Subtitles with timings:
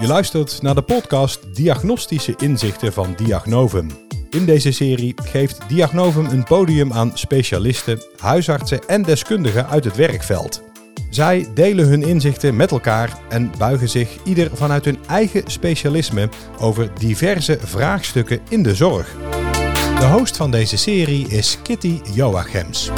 [0.00, 3.90] Je luistert naar de podcast Diagnostische Inzichten van Diagnovum.
[4.30, 10.62] In deze serie geeft Diagnovum een podium aan specialisten, huisartsen en deskundigen uit het werkveld.
[11.10, 16.28] Zij delen hun inzichten met elkaar en buigen zich ieder vanuit hun eigen specialisme
[16.58, 19.16] over diverse vraagstukken in de zorg.
[19.98, 22.90] De host van deze serie is Kitty Joachims.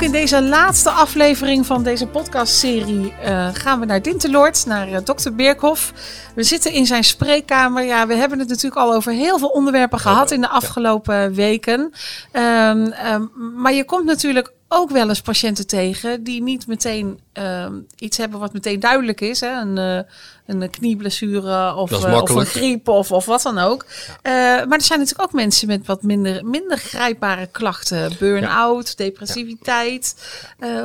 [0.00, 4.98] Ook in deze laatste aflevering van deze podcastserie uh, gaan we naar Dinteloord, naar uh,
[5.04, 5.92] dokter Beerkhoff.
[6.34, 7.84] We zitten in zijn spreekkamer.
[7.84, 11.92] Ja, we hebben het natuurlijk al over heel veel onderwerpen gehad in de afgelopen weken.
[12.32, 17.66] Um, um, maar je komt natuurlijk ook wel eens patiënten tegen die niet meteen uh,
[17.96, 19.40] iets hebben wat meteen duidelijk is.
[19.40, 19.60] Hè?
[19.60, 20.00] Een, uh,
[20.46, 23.86] een knieblessure of, uh, of een griep of, of wat dan ook.
[24.22, 24.60] Ja.
[24.60, 28.12] Uh, maar er zijn natuurlijk ook mensen met wat minder, minder grijpbare klachten.
[28.18, 29.04] Burn-out, ja.
[29.04, 30.14] depressiviteit.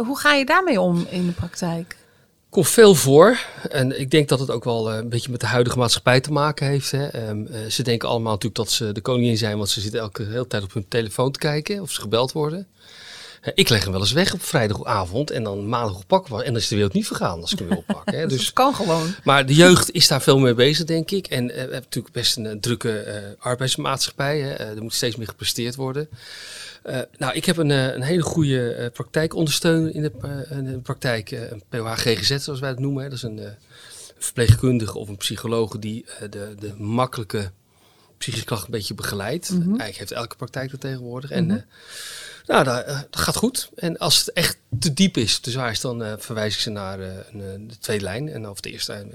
[0.05, 1.95] hoe ga je daarmee om in de praktijk?
[2.55, 3.39] komt veel voor.
[3.69, 6.67] En ik denk dat het ook wel een beetje met de huidige maatschappij te maken
[6.67, 6.91] heeft.
[6.91, 7.29] Hè.
[7.29, 10.23] Um, uh, ze denken allemaal natuurlijk dat ze de koningin zijn, want ze zitten elke
[10.23, 12.67] hele tijd op hun telefoon te kijken of ze gebeld worden.
[13.45, 16.37] Uh, ik leg hem wel eens weg op vrijdagavond en dan maandag oppakken.
[16.37, 18.19] En dan is de wereld niet vergaan als ik hem wil oppakken.
[18.19, 18.27] Hè.
[18.27, 19.15] dus het kan gewoon.
[19.23, 21.27] Maar de jeugd is daar veel mee bezig, denk ik.
[21.27, 24.39] En we hebben natuurlijk best een drukke arbeidsmaatschappij.
[24.39, 24.53] Hè.
[24.53, 26.09] er moet steeds meer gepresteerd worden.
[26.85, 30.77] Uh, nou, ik heb een, een hele goede uh, praktijkondersteuner in de, uh, in de
[30.77, 33.03] praktijk, een POH-GGZ zoals wij het noemen.
[33.03, 33.09] Hè.
[33.09, 33.41] Dat is een
[34.17, 37.51] verpleegkundige of een psycholoog die de, de makkelijke
[38.17, 39.49] psychische klachten een beetje begeleidt.
[39.49, 39.67] Mm -hmm.
[39.67, 41.29] Eigenlijk heeft elke praktijk dat tegenwoordig.
[41.29, 41.49] Mm -hmm.
[41.49, 41.65] En
[42.45, 43.69] nou, dat, dat, gaat goed.
[43.75, 46.99] En als het echt te diep is, te zwaar is, dan verwijs ik ze naar
[46.99, 48.29] een, de tweede lijn.
[48.29, 49.07] En, of de eerste,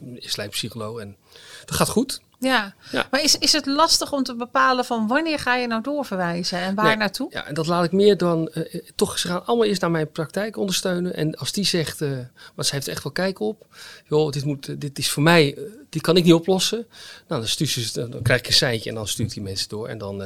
[0.00, 1.00] de eerste lijn psycholoog.
[1.00, 1.16] En
[1.64, 2.20] dat gaat goed.
[2.40, 2.74] Ja.
[2.90, 6.58] ja, maar is, is het lastig om te bepalen van wanneer ga je nou doorverwijzen
[6.58, 6.96] en waar nee.
[6.96, 7.28] naartoe?
[7.30, 10.10] Ja, en dat laat ik meer dan, uh, toch, ze gaan allemaal eerst naar mijn
[10.10, 11.14] praktijk ondersteunen.
[11.14, 12.18] En als die zegt, uh,
[12.54, 13.66] maar ze heeft echt wel kijk op,
[14.08, 16.86] joh, dit, moet, dit is voor mij, uh, die kan ik niet oplossen.
[17.28, 19.88] Nou, dan, stuurt ze, dan krijg ik een seintje en dan stuurt die mensen door.
[19.88, 20.16] En dan,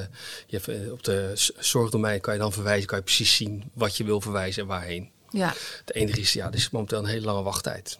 [0.46, 4.04] je hebt, op de zorgdomein kan je dan verwijzen, kan je precies zien wat je
[4.04, 5.10] wil verwijzen en waarheen.
[5.30, 5.54] Ja.
[5.84, 7.98] Het enige is, ja, er is momenteel een hele lange wachttijd.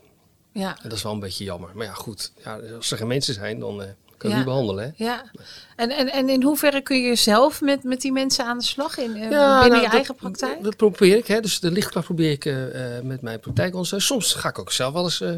[0.53, 0.77] Ja.
[0.83, 1.71] En dat is wel een beetje jammer.
[1.75, 3.83] Maar ja, goed, ja, als er geen mensen zijn, dan
[4.25, 4.45] kan ja.
[4.45, 4.85] niet behandelen.
[4.85, 5.05] Hè?
[5.05, 5.31] Ja.
[5.77, 8.99] En, en, en in hoeverre kun je zelf met, met die mensen aan de slag
[8.99, 10.62] in, uh, ja, binnen nou, je dat, eigen praktijk?
[10.62, 11.27] Dat probeer ik.
[11.27, 11.41] Hè.
[11.41, 12.55] Dus de lichtkracht probeer ik uh,
[13.03, 14.07] met mijn praktijk ondersteunen.
[14.07, 15.35] Soms ga ik ook zelf wel eens uh,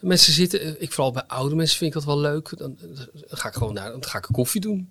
[0.00, 0.82] mensen zitten.
[0.82, 2.58] Ik vooral bij oude mensen vind ik dat wel leuk.
[2.58, 2.76] Dan,
[3.12, 4.90] dan ga ik gewoon naar, dan ga ik een koffie doen.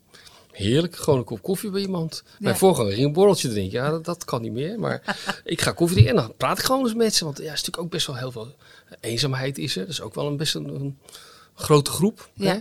[0.51, 2.23] Heerlijk, gewoon een kop koffie bij iemand.
[2.25, 2.31] Ja.
[2.39, 3.83] Mijn voorganger ging een borreltje drinken.
[3.83, 4.79] Ja, dat, dat kan niet meer.
[4.79, 7.25] Maar ik ga koffie drinken en dan praat ik gewoon eens met ze.
[7.25, 8.55] Want ja, is natuurlijk ook best wel heel veel
[8.99, 9.81] eenzaamheid is er.
[9.81, 10.97] Dat is ook wel een best een, een
[11.55, 12.29] grote groep.
[12.33, 12.53] Ja.
[12.53, 12.59] Hè?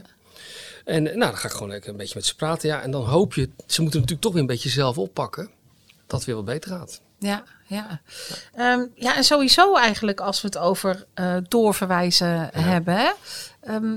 [0.85, 2.69] En nou, dan ga ik gewoon lekker een beetje met ze praten.
[2.69, 5.51] Ja, en dan hoop je, ze moeten natuurlijk toch weer een beetje zelf oppakken.
[6.07, 7.01] Dat het weer wat beter gaat.
[7.19, 8.01] Ja, ja.
[8.57, 12.51] Ja, um, ja en sowieso eigenlijk als we het over uh, doorverwijzen ja.
[12.53, 12.97] hebben.
[12.97, 13.11] Hè?
[13.75, 13.97] Um,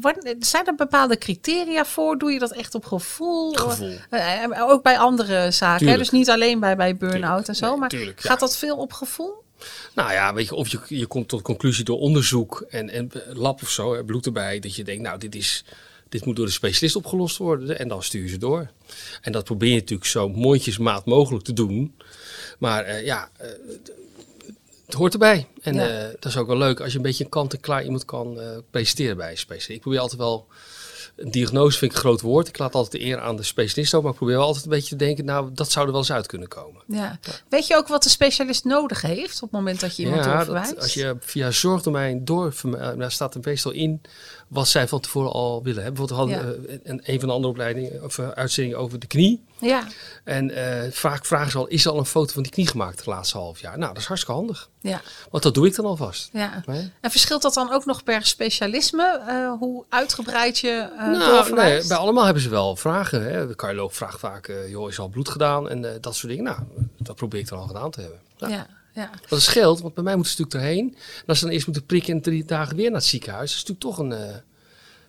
[0.00, 2.18] wat, zijn er bepaalde criteria voor?
[2.18, 3.52] Doe je dat echt op gevoel?
[3.52, 3.96] gevoel.
[4.10, 5.86] Uh, ook bij andere zaken.
[5.88, 5.96] Hè?
[5.96, 7.68] Dus niet alleen bij, bij burn-out en zo.
[7.68, 9.41] Nee, maar tuurlijk, gaat dat veel op gevoel?
[9.94, 13.62] Nou ja, weet je, of je, je komt tot conclusie door onderzoek en, en lab
[13.62, 15.64] of zo, bloed erbij, dat je denkt, nou, dit, is,
[16.08, 17.78] dit moet door de specialist opgelost worden.
[17.78, 18.70] En dan stuur je ze door.
[19.20, 21.94] En dat probeer je natuurlijk zo mondjesmaat mogelijk te doen.
[22.58, 23.46] Maar uh, ja, uh,
[24.86, 25.46] het hoort erbij.
[25.62, 26.04] En ja.
[26.04, 28.40] uh, dat is ook wel leuk als je een beetje een kant-en-klaar iemand kan
[28.70, 29.76] presenteren bij een specialist.
[29.76, 30.46] Ik probeer altijd wel
[31.16, 32.48] een diagnose vind ik een groot woord.
[32.48, 34.70] Ik laat altijd de eer aan de specialist ook, maar ik probeer wel altijd een
[34.70, 36.82] beetje te denken, nou, dat zou er wel eens uit kunnen komen.
[36.86, 37.18] Ja.
[37.22, 37.32] ja.
[37.48, 40.34] Weet je ook wat de specialist nodig heeft op het moment dat je iemand ja,
[40.34, 40.74] doorverwijst?
[40.74, 42.54] Dat, als je via zorgdomein door,
[42.96, 44.00] daar staat er meestal in
[44.52, 45.82] wat zij van tevoren al willen.
[45.82, 45.92] Hè?
[45.92, 46.72] Bijvoorbeeld hadden ja.
[46.92, 49.44] uh, een van de andere opleidingen of uh, uitzendingen over de knie.
[49.60, 49.84] Ja.
[50.24, 52.96] En uh, vaak vragen ze al, is er al een foto van die knie gemaakt
[52.96, 53.78] het laatste half jaar?
[53.78, 54.68] Nou, dat is hartstikke handig.
[54.80, 55.00] Ja.
[55.30, 56.28] Want dat doe ik dan alvast.
[56.32, 56.62] Ja.
[56.66, 56.90] Nee?
[57.00, 59.20] En verschilt dat dan ook nog per specialisme?
[59.28, 63.24] Uh, hoe uitgebreid je uh, nou, nee, bij allemaal hebben ze wel vragen.
[63.24, 63.46] Hè.
[63.46, 65.68] De cardioloog vraagt vaak, joh, is al bloed gedaan?
[65.68, 66.44] En dat soort dingen.
[66.44, 66.58] Nou,
[66.98, 68.18] dat probeer ik dan al gedaan te hebben.
[68.36, 68.48] Ja.
[68.48, 68.66] ja.
[68.92, 69.10] Ja.
[69.28, 70.96] Dat scheelt, want bij mij moeten ze natuurlijk erheen.
[71.16, 73.62] En als ze dan eerst moeten prikken en drie dagen weer naar het ziekenhuis, dat
[73.62, 74.42] is natuurlijk toch een,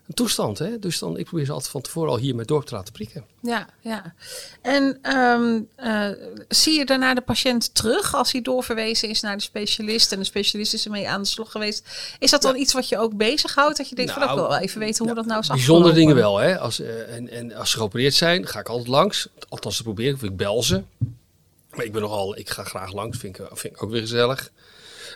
[0.08, 0.60] een toestand.
[0.60, 0.80] Hè?
[0.80, 3.26] Dus dan, ik probeer ze altijd van tevoren al hier met dorp te laten prikken.
[3.42, 4.14] Ja, ja.
[4.62, 6.10] En um, uh,
[6.48, 10.26] zie je daarna de patiënt terug als hij doorverwezen is naar de specialist en de
[10.26, 11.90] specialist is ermee aan de slag geweest?
[12.20, 12.60] Is dat dan ja.
[12.60, 13.78] iets wat je ook bezighoudt?
[13.78, 15.94] Dat je denkt, nou, van, ik wil wel even weten hoe dat nou is Bijzondere
[15.94, 16.38] dingen wel.
[16.38, 16.60] Hè?
[16.60, 19.28] Als, uh, en, en als ze geopereerd zijn, ga ik altijd langs.
[19.50, 20.14] Althans, te proberen.
[20.14, 20.84] Of ik bel ze.
[21.76, 23.18] Maar ik ben nogal, ik ga graag langs.
[23.18, 24.52] Vind ik, vind ik ook weer gezellig.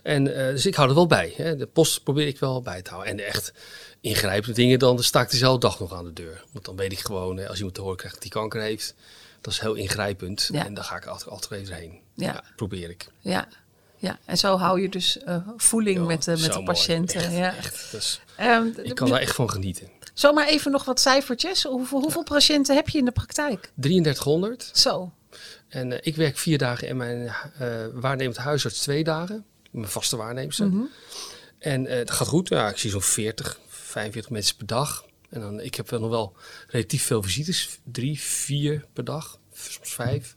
[0.03, 1.33] En uh, dus ik hou er wel bij.
[1.35, 1.55] Hè.
[1.55, 3.11] De post probeer ik wel bij te houden.
[3.11, 3.53] En echt
[4.01, 6.43] ingrijpende dingen, dan sta ik dezelfde dag nog aan de deur.
[6.51, 8.95] Want dan weet ik gewoon, als iemand te horen krijgt dat die kanker heeft,
[9.41, 10.49] dat is heel ingrijpend.
[10.51, 10.65] Ja.
[10.65, 11.99] En dan ga ik altijd, altijd even heen.
[12.13, 12.25] Ja.
[12.25, 12.43] ja.
[12.55, 13.07] probeer ik.
[13.19, 13.47] Ja.
[13.97, 17.21] ja, en zo hou je dus eh, voeling Ja, met, de met de patiënten.
[17.21, 17.55] Echt, ja.
[17.55, 17.91] echt.
[17.91, 18.21] Dus
[18.83, 19.89] ik kan daar echt van genieten.
[20.13, 21.63] Zomaar even nog wat cijfertjes.
[21.63, 23.71] Hoeveel, hoeveel patiënten heb je in de praktijk?
[23.75, 24.69] 3300.
[24.73, 25.11] Zo.
[25.67, 29.45] En eh, ik werk vier dagen en mijn eh waarnemend huisarts twee dagen.
[29.71, 30.67] Mijn vaste waarnemster.
[30.67, 30.83] Mhm.
[31.59, 32.49] En eh, het gaat goed.
[32.49, 35.05] Ja, ik zie zo'n 40, 45 mensen per dag.
[35.29, 36.35] En dan, ik heb wel nog wel
[36.67, 37.79] relatief veel visites.
[37.83, 39.39] Drie, vier per dag.
[39.53, 40.35] Soms vijf.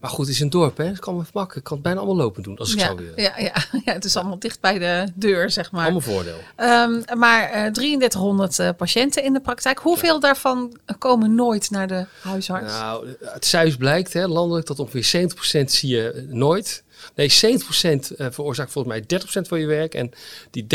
[0.00, 0.84] Maar goed, het is een dorp, hè.
[0.84, 1.56] Het kan me makkelijk.
[1.56, 3.22] Ik kan het bijna allemaal lopen doen, als ik ja, zou willen.
[3.22, 3.54] ja, ja,
[3.84, 5.82] ja, het is allemaal dicht bij de deur, zeg maar.
[5.82, 6.38] Allemaal voordeel.
[6.56, 9.78] Ehm, maar eh 3300 eh, patiënten in de praktijk.
[9.78, 12.72] Hoeveel daarvan komen nooit naar de huisarts?
[12.72, 15.30] Nou, het cijfers blijkt hè, landelijk dat ongeveer
[15.62, 16.84] 70% zie je nooit.
[17.14, 19.94] Nee, 70% eh, veroorzaakt volgens mij 30% van je werk.
[19.94, 20.10] En
[20.50, 20.66] die 30%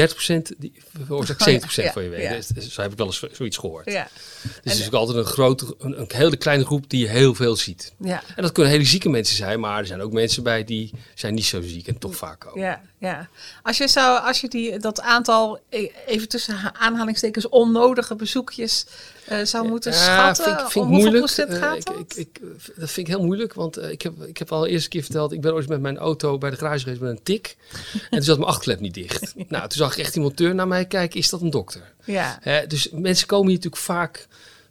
[0.57, 0.73] die
[1.06, 2.21] veroorzaakt Oh ja, 70% ja, van je werk.
[2.23, 2.33] ja.
[2.35, 3.91] Dus, dus zo heb ik wel eens zoiets gehoord.
[3.91, 4.07] Ja,
[4.41, 7.56] Dus het is ook altijd een grote, een, een hele kleine groep die heel veel
[7.56, 7.94] ziet.
[8.00, 10.91] ja, En dat kunnen hele zieke mensen zijn, maar er zijn ook mensen bij die
[11.15, 12.62] zijn niet zo ziek en toch vaak komen.
[12.62, 13.29] ja, ja.
[13.63, 18.85] Als je, zou, als je die, dat aantal, e- even tussen ha- aanhalingstekens, onnodige bezoekjes
[19.25, 21.95] eh, zou moeten Ja, schatten, vind ik- vind om hoeveel procent Eh, gaat ik, dat?
[22.00, 22.39] ik, ik,
[22.75, 25.03] dat vind ik heel moeilijk, want eh, ik, heb, ik heb al eerst een keer
[25.03, 27.56] verteld, ik ben ooit met mijn auto bij de garage geweest met een tik.
[27.94, 29.33] en toen zat mijn achterklep niet dicht.
[29.50, 31.94] nou, toen zag ik echt die monteur naar mij kijken, is dat een dokter?
[32.06, 34.27] ja, dus mensen komen hier natuurlijk vaak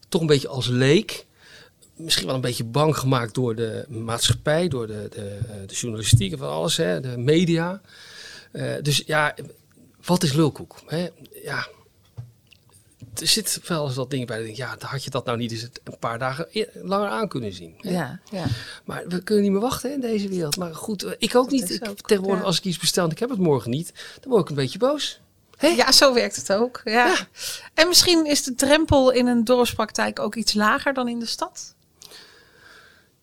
[0.09, 1.27] toch een beetje als leek.
[1.97, 6.39] Misschien wel een beetje bang gemaakt door de maatschappij, door de, de, de journalistiek en
[6.39, 7.81] van alles, hè, de media.
[8.83, 9.35] Dus ja,
[10.05, 10.77] wat is lulkoek?
[10.87, 11.09] Hè?
[11.45, 11.69] Ja,
[13.21, 14.37] er zit wel eens wat dingen bij.
[14.37, 17.29] dat denk, Ja, had je dat nou niet eens een paar dagen e- langer aan
[17.29, 17.75] kunnen zien?
[17.79, 17.91] hè?
[17.91, 18.45] ja, ja.
[18.85, 20.57] Maar we kunnen niet meer wachten hè, in deze wereld.
[20.57, 21.71] Maar goed, eh, ik ook niet.
[21.71, 22.47] Ik, ook, tegenwoordig, ja.
[22.47, 24.79] als ik iets bestel en ik heb het morgen niet, dan word ik een beetje
[24.79, 25.21] boos.
[25.57, 25.69] Hè?
[25.69, 26.81] Ja, zo werkt het ook.
[26.85, 27.07] Ja.
[27.07, 27.17] Ja.
[27.75, 31.75] En misschien is de drempel in een dorpspraktijk ook iets lager dan in de stad?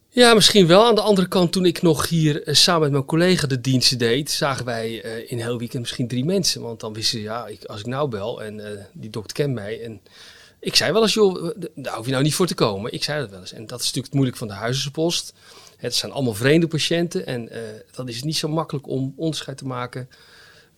[0.09, 0.85] Ja, misschien wel.
[0.85, 3.97] Aan de andere kant, toen ik nog hier eh, samen met mijn collega de diensten
[3.97, 6.61] deed, zagen wij eh, in heel weekend misschien drie mensen.
[6.61, 9.53] Want dan wisten ze, ja, ik, als ik nou bel en eh, die dokter kent
[9.53, 9.83] mij.
[9.83, 10.01] En
[10.59, 12.93] ik zei wel eens, joh, daar hoef je nou niet voor te komen.
[12.93, 13.53] Ik zei dat wel eens.
[13.53, 15.33] En dat is natuurlijk het moeilijk van de huisartsenpost.
[15.77, 17.61] Het zijn allemaal vreemde patiënten en eh,
[17.91, 20.09] dan is het niet zo makkelijk om onderscheid te maken.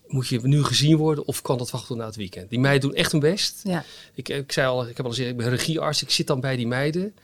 [0.08, 2.50] Moet je nu gezien worden of kan dat wachten tot na het weekend?
[2.50, 3.60] Die meiden doen echt hun best.
[3.64, 3.84] Ja.
[4.14, 6.02] Ik, ik zei al, ik heb al gezegd, ik ben regiearts.
[6.02, 7.16] Ik zit dan bij die meiden.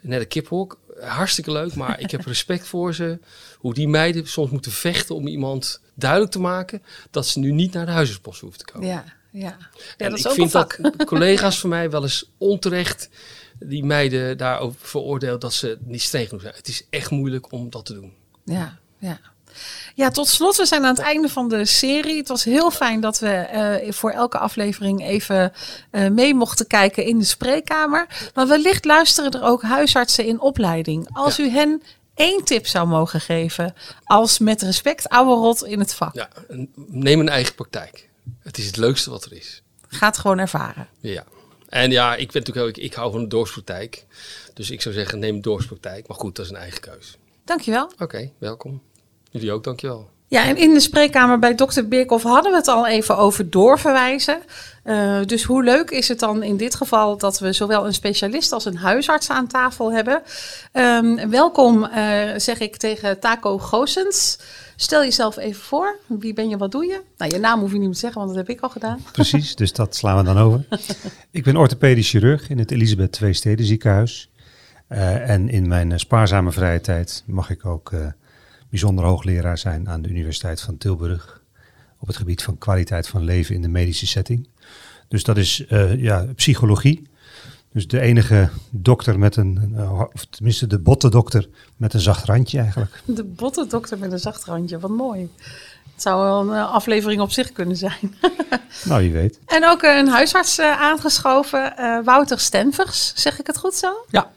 [0.00, 0.78] Net een kiphok.
[1.00, 3.18] Hartstikke leuk, maar ik heb respect voor ze.
[3.58, 7.72] Hoe die meiden soms moeten vechten om iemand duidelijk te maken dat ze nu niet
[7.72, 8.88] naar de huisartspost hoeven te komen.
[8.88, 9.40] Ja, ja.
[9.40, 9.56] ja
[9.96, 10.78] en dat is ik ook vind een vak.
[10.82, 13.08] dat collega's van mij wel eens onterecht
[13.58, 16.54] die meiden daarover veroordeeld dat ze niet streng genoeg zijn.
[16.54, 18.12] Het is echt moeilijk om dat te doen.
[18.44, 19.20] Ja, ja.
[19.94, 22.16] Ja, tot slot, we zijn aan het einde van de serie.
[22.16, 25.52] Het was heel fijn dat we eh, voor elke aflevering even
[25.90, 28.06] eh, mee mochten kijken in de spreekkamer.
[28.34, 31.08] Maar wellicht luisteren er ook huisartsen in opleiding.
[31.12, 31.44] Als Ja.
[31.44, 31.82] u hen
[32.14, 33.74] één tip zou mogen geven,
[34.04, 36.14] als met respect oude rot in het vak.
[36.14, 36.28] Ja,
[36.74, 38.08] neem een eigen praktijk.
[38.42, 39.62] Het is het leukste wat er is.
[39.88, 40.88] Ga het gewoon ervaren.
[41.00, 41.24] Ja.
[41.68, 44.06] En ja, ik ben natuurlijk ik hou van de dorpspraktijk.
[44.54, 46.08] Dus ik zou zeggen, neem een dorpspraktijk.
[46.08, 47.16] Maar goed, dat is een eigen keus.
[47.44, 47.92] Dankjewel.
[47.98, 48.82] Oké, welkom.
[49.30, 50.08] Jullie ook, dankjewel.
[50.30, 54.38] Ja, en in de spreekkamer bij dokter Birkhoff hadden we het al even over doorverwijzen.
[54.82, 58.52] Eh, dus hoe leuk is het dan in dit geval dat we zowel een specialist
[58.52, 60.22] als een huisarts aan tafel hebben?
[60.72, 64.38] Ehm, welkom, eh, zeg ik tegen Taco Goossens.
[64.76, 65.98] Stel jezelf even voor.
[66.06, 67.00] Wie ben je, wat doe je?
[67.16, 69.00] Nou, je naam hoef je niet meer te zeggen, want dat heb ik al gedaan.
[69.12, 70.64] Precies, dus dat slaan we dan over.
[71.30, 74.30] Ik ben orthopedisch chirurg in het Elisabeth II Steden ziekenhuis.
[74.88, 78.06] Eh, en in mijn spaarzame vrije tijd mag ik ook eh,
[78.70, 81.42] bijzonder hoogleraar zijn aan de Universiteit van Tilburg.
[81.98, 84.48] Op het gebied van kwaliteit van leven in de medische setting.
[85.08, 87.08] Dus dat is eh, ja, psychologie.
[87.72, 92.24] Dus de enige dokter met een, eh, of tenminste de botte dokter met een zacht
[92.24, 93.02] randje eigenlijk.
[93.06, 95.30] De botte dokter met een zacht randje, wat mooi.
[95.98, 98.16] Het zou wel een eh, aflevering op zich kunnen zijn.
[98.84, 99.38] Nou, wie weet.
[99.46, 103.12] En ook een huisarts eh, aangeschoven, eh, Wouter Stenvers.
[103.14, 103.92] Zeg ik het goed zo?
[104.10, 104.30] Ja,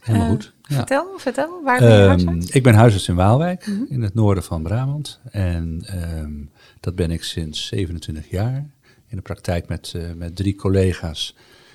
[0.00, 0.52] helemaal goed.
[0.72, 0.78] Ja.
[0.78, 1.62] Vertel, vertel.
[1.64, 2.50] Waar ben je Ehm, huisarts?
[2.50, 5.20] ik ben huisarts in Waalwijk, in het noorden van Brabant.
[5.30, 6.32] En ehm,
[6.80, 8.66] dat ben ik sinds 27 jaar.
[9.08, 11.34] In de praktijk met, eh, met drie collega's.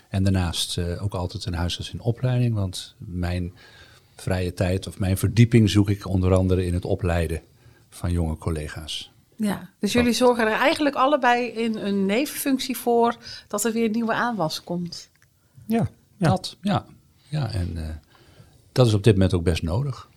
[0.10, 2.54] En daarnaast eh, ook altijd een huisarts in opleiding.
[2.56, 3.54] Want mijn
[4.16, 7.42] vrije tijd of mijn verdieping zoek ik onder andere in het opleiden
[7.90, 9.12] van jonge collega's.
[9.36, 13.16] Ja, dus jullie zorgen er eigenlijk allebei in een nevenfunctie voor
[13.48, 15.10] dat er weer nieuwe aanwas komt.
[15.66, 16.28] Ja, ja.
[16.28, 16.86] Dat, ja.
[17.28, 17.90] ja en eh,
[18.78, 20.10] dat is op dit moment ook best nodig.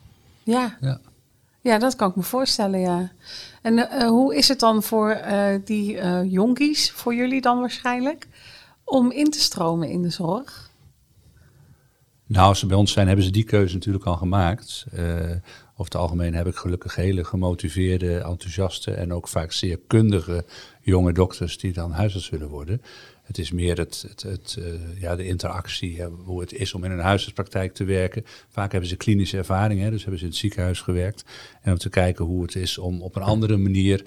[0.43, 1.00] Ja, Ja.
[1.61, 3.12] ja dat kan ik me voorstellen, ja.
[3.62, 8.29] En eh, hoe is het dan voor eh, die eh jonkies, voor jullie dan waarschijnlijk,
[8.85, 10.71] om in te stromen in de zorg?
[12.26, 14.85] Nou, als ze bij ons zijn, hebben ze die keuze natuurlijk al gemaakt.
[14.93, 15.05] Eh,
[15.81, 20.45] Over het algemeen heb ik gelukkig hele gemotiveerde, enthousiaste en ook vaak zeer kundige
[20.81, 22.83] jonge dokters die dan huisarts willen worden.
[23.30, 26.90] Het is meer het, het, het uh, ja, de interactie, hoe het is om in
[26.90, 28.25] een huisartspraktijk te werken.
[28.49, 31.25] Vaak hebben ze klinische ervaring, hè, dus hebben ze in het ziekenhuis gewerkt.
[31.62, 34.04] En om te kijken hoe het is om op een andere manier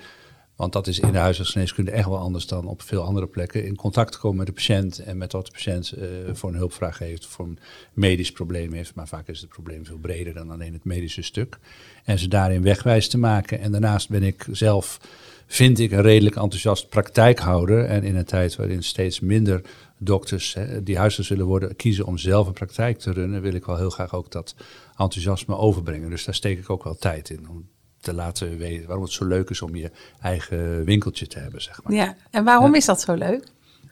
[0.56, 3.66] want dat is in de huisartsgeneeskunde echt wel anders dan op veel andere plekken.
[3.66, 6.56] In contact te komen met de patiënt en met wat de patiënt uh, voor een
[6.56, 7.60] hulpvraag heeft, voor een
[7.94, 8.96] medisch probleem heeft.
[8.96, 11.58] Maar vaak is het probleem veel breder dan alleen het medische stuk.
[12.04, 13.60] En ze daarin wegwijs te maken.
[13.60, 15.00] En daarnaast ben ik zelf,
[15.48, 17.86] vind ik, een redelijk enthousiast praktijkhouder.
[17.86, 19.62] En in een tijd waarin steeds minder
[19.98, 23.66] dokters hè, die huisarts willen worden, kiezen om zelf een praktijk te runnen, wil ik
[23.66, 24.56] wel heel graag ook dat
[24.98, 26.10] enthousiasme overbrengen.
[26.10, 27.50] Dus daar steek ik ook wel tijd in.
[27.50, 27.68] Om
[28.04, 31.84] te laten weten waarom het zo leuk is om je eigen winkeltje te hebben, zeg
[31.84, 31.94] maar.
[31.94, 33.48] Ja, en waarom is dat zo leuk?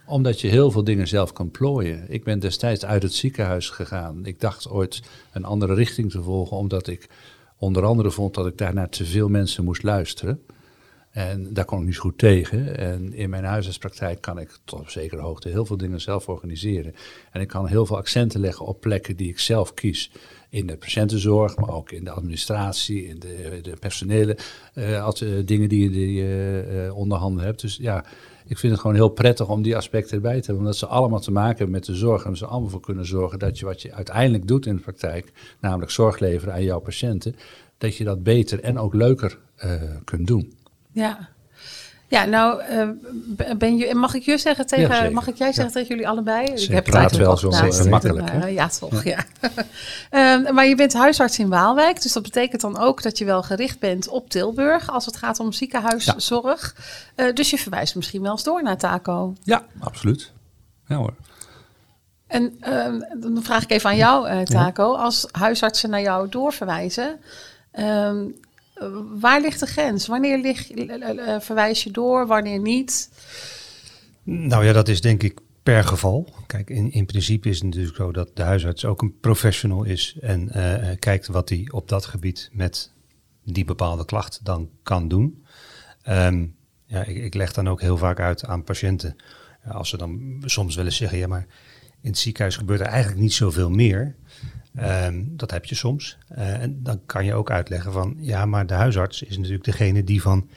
[0.05, 2.05] Omdat je heel veel dingen zelf kan plooien.
[2.07, 4.25] Ik ben destijds uit het ziekenhuis gegaan.
[4.25, 7.09] Ik dacht ooit een andere richting te volgen, omdat ik
[7.57, 10.41] onder andere vond dat ik daar naar te veel mensen moest luisteren.
[11.11, 12.77] En daar kon ik niet goed tegen.
[12.77, 16.95] En in mijn huisartspraktijk kan ik tot op zekere hoogte heel veel dingen zelf organiseren.
[17.31, 20.11] En ik kan heel veel accenten leggen op plekken die ik zelf kies
[20.49, 24.37] in de patiëntenzorg, maar ook in de administratie, in de, de personele
[24.75, 25.09] uh,
[25.45, 27.61] dingen die, je uh, onder handen hebt.
[27.61, 28.05] Dus ja,
[28.45, 30.57] ik vind het gewoon heel prettig om die aspecten erbij te hebben.
[30.57, 32.25] Omdat ze allemaal te maken hebben met de zorg.
[32.25, 35.31] En ze allemaal voor kunnen zorgen dat je wat je uiteindelijk doet in de praktijk,
[35.59, 37.35] namelijk zorg leveren aan jouw patiënten,
[37.77, 39.37] dat je dat beter en ook leuker
[40.03, 40.53] kunt doen.
[40.91, 41.29] Ja,
[42.11, 45.73] ja, nou, uh, ben je, mag ik je zeggen tegen, ja, mag ik jij zeggen
[45.73, 46.45] tegen jullie allebei?
[46.45, 48.33] Ik heb praat wel zo uh, makkelijk.
[48.33, 49.23] Uh, ja, toch, ja.
[50.09, 53.43] Ehm, maar je bent huisarts in Waalwijk, dus dat betekent dan ook dat je wel
[53.43, 56.75] gericht bent op Tilburg als het gaat om ziekenhuiszorg.
[57.15, 57.31] Ja.
[57.31, 59.33] dus je verwijst misschien wel eens door naar Taco.
[59.43, 60.31] Ja, absoluut.
[60.87, 61.13] Ja hoor.
[62.27, 67.19] En ehm, dan vraag ik even aan jou, Taco, als huisartsen naar jou doorverwijzen.
[67.71, 68.17] Ehm,
[69.19, 70.07] waar ligt de grens?
[70.07, 73.09] Wanneer lig, uh, verwijs je door, wanneer niet?
[74.23, 76.33] Nou ja, dat is denk ik per geval.
[76.47, 80.17] Kijk, in, in principe is het natuurlijk zo dat de huisarts ook een professional is
[80.21, 80.51] en
[80.99, 82.91] kijkt wat hij op dat gebied met
[83.43, 85.43] die bepaalde klacht dan kan doen.
[86.09, 89.15] Um, ja, ik, ik, leg dan ook heel vaak uit aan patiënten.
[89.63, 91.47] Als ze dan soms willen zeggen, ja, maar
[92.01, 94.15] in het ziekenhuis gebeurt er eigenlijk niet zoveel meer.
[94.79, 96.17] Um, dat heb je soms.
[96.31, 100.03] Uh, en dan kan je ook uitleggen van, ja, maar de huisarts is natuurlijk degene
[100.03, 100.49] die van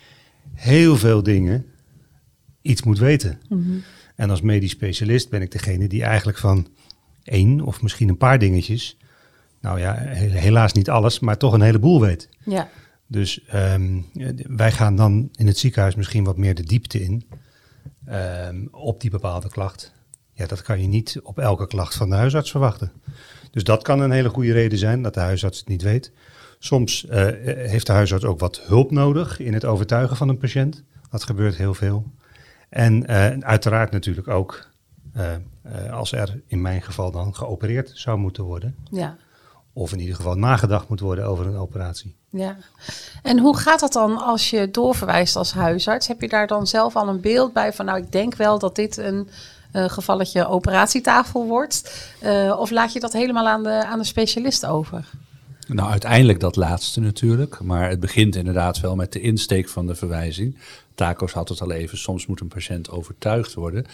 [0.52, 1.66] heel veel dingen
[2.62, 3.40] iets moet weten.
[3.48, 3.82] Mm -hmm.
[4.14, 6.68] En als medisch specialist ben ik degene die eigenlijk van
[7.22, 8.96] één of misschien een paar dingetjes,
[9.60, 12.28] nou ja, helaas niet alles, maar toch een heleboel weet.
[12.44, 12.68] Ja.
[13.06, 14.06] Dus um,
[14.46, 17.24] wij gaan dan in het ziekenhuis misschien wat meer de diepte in
[18.08, 19.93] um, op die bepaalde klacht.
[20.34, 22.92] Ja, dat kan je niet op elke klacht van de huisarts verwachten.
[23.50, 26.12] Dus dat kan een hele goede reden zijn dat de huisarts het niet weet.
[26.58, 27.12] Soms uh,
[27.44, 30.82] heeft de huisarts ook wat hulp nodig in het overtuigen van een patiënt.
[31.10, 32.04] Dat gebeurt heel veel.
[32.68, 34.68] En uh, uiteraard natuurlijk ook
[35.16, 38.76] uh, als er in mijn geval dan geopereerd zou moeten worden.
[38.90, 39.16] Ja.
[39.72, 42.16] Of in ieder geval nagedacht moet worden over een operatie.
[42.30, 42.56] Ja.
[43.22, 46.08] En hoe gaat dat dan als je doorverwijst als huisarts?
[46.08, 48.76] Heb je daar dan zelf al een beeld bij van nou ik denk wel dat
[48.76, 49.28] dit een
[49.74, 52.08] uh, gevalletje operatietafel wordt?
[52.22, 55.10] Uh, of laat je dat helemaal aan de, aan de specialist over?
[55.66, 57.60] Nou, uiteindelijk dat laatste natuurlijk.
[57.60, 60.58] Maar het begint inderdaad wel met de insteek van de verwijzing.
[60.94, 63.86] Taco's had het al even, soms moet een patiënt overtuigd worden.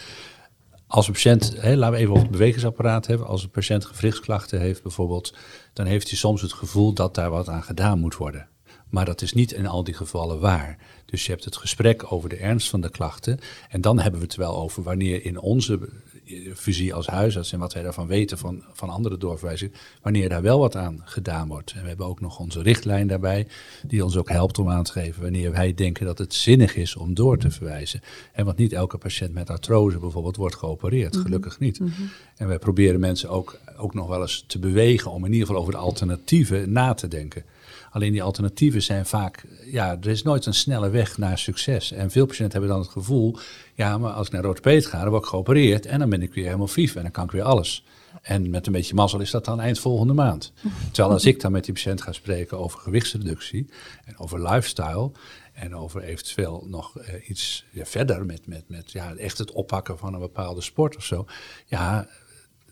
[0.87, 3.27] Als een patiënt, laten we even over het bewegingsapparaat hebben.
[3.27, 5.33] Als een patiënt gewrichtsklachten heeft bijvoorbeeld,
[5.73, 8.47] dan heeft hij soms het gevoel dat daar wat aan gedaan moet worden.
[8.91, 10.77] Maar dat is niet in al die gevallen waar.
[11.05, 13.39] Dus je hebt het gesprek over de ernst van de klachten.
[13.69, 15.79] En dan hebben we het wel over wanneer in onze
[16.53, 20.59] visie als huisarts en wat wij daarvan weten van, van andere doorverwijzingen, wanneer daar wel
[20.59, 21.71] wat aan gedaan wordt.
[21.71, 23.47] En we hebben ook nog onze richtlijn daarbij,
[23.87, 26.95] die ons ook helpt om aan te geven wanneer wij denken dat het zinnig is
[26.95, 28.01] om door te verwijzen.
[28.33, 31.23] En want niet elke patiënt met artrose bijvoorbeeld wordt geopereerd, mhm.
[31.23, 31.79] gelukkig niet.
[31.79, 32.09] Mm -hmm.
[32.35, 35.61] En wij proberen mensen ook, ook nog wel eens te bewegen om in ieder geval
[35.61, 37.43] over de alternatieven na te denken.
[37.91, 41.91] Alleen die alternatieven zijn vaak, ja, er is nooit een snelle weg naar succes.
[41.91, 43.37] En veel patiënten hebben dan het gevoel,
[43.75, 46.33] ja, maar als ik naar orthopeed ga, dan word ik geopereerd en dan ben ik
[46.33, 47.85] weer helemaal vief en dan kan ik weer alles.
[48.21, 50.53] En met een beetje mazzel is dat dan eind volgende maand.
[50.91, 53.69] Terwijl als ik dan met die patiënt ga spreken over gewichtsreductie
[54.05, 55.11] en over lifestyle
[55.53, 59.97] en over eventueel nog uh, iets ja, verder met, met, met ja, echt het oppakken
[59.97, 61.25] van een bepaalde sport of zo.
[61.65, 62.07] Ja,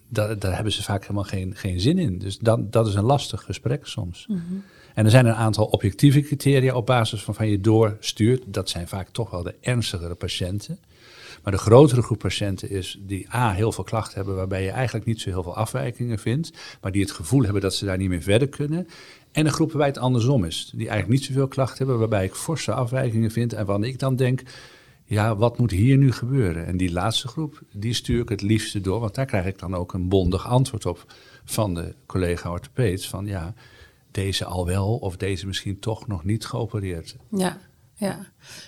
[0.08, 2.20] daar, daar hebben ze vaak helemaal geen, geen zin in.
[2.20, 4.26] Dus dat, dat is een lastig gesprek soms.
[4.28, 4.64] Mm.
[5.00, 8.44] En er zijn een aantal objectieve criteria op basis van van je doorstuurt.
[8.46, 10.80] Dat zijn vaak toch wel de ernstigere patiënten.
[11.44, 15.06] Maar de grotere groep patiënten is die A, heel veel klachten hebben waarbij je eigenlijk
[15.06, 16.52] niet zo heel veel afwijkingen vindt,
[16.82, 18.88] maar die het gevoel hebben dat ze daar niet meer verder kunnen.
[19.32, 22.36] En een groep waarbij het andersom is, die eigenlijk niet zoveel klachten hebben, waarbij ik
[22.36, 24.42] forse afwijkingen vind en waarvan ik dan denk,
[25.06, 26.66] ja, wat moet hier nu gebeuren?
[26.66, 29.76] En die laatste groep, die stuur ik het liefste door, want daar krijg ik dan
[29.76, 31.14] ook een bondig antwoord op
[31.46, 33.54] van de collega orthopeed, van ja,
[34.12, 37.16] deze al wel of deze misschien toch nog niet geopereerd.
[37.32, 37.58] Ja,
[37.94, 38.26] ja.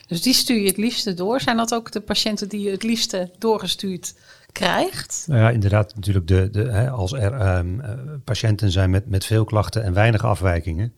[0.08, 1.42] Dus die stuur je het liefste door.
[1.42, 4.14] Zijn dat ook de patiënten die je het liefste doorgestuurd
[4.52, 5.26] krijgt?
[5.28, 7.94] Nou ja, inderdaad, natuurlijk de, de, hè, als er ehm, eh,
[8.24, 10.94] patiënten zijn met, met veel klachten en weinig afwijkingen,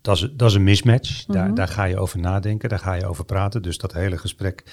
[0.00, 1.24] dat is, dat is een mismatch.
[1.24, 3.62] daar, daar ga je over nadenken, daar ga je over praten.
[3.62, 4.64] Dus dat hele gesprek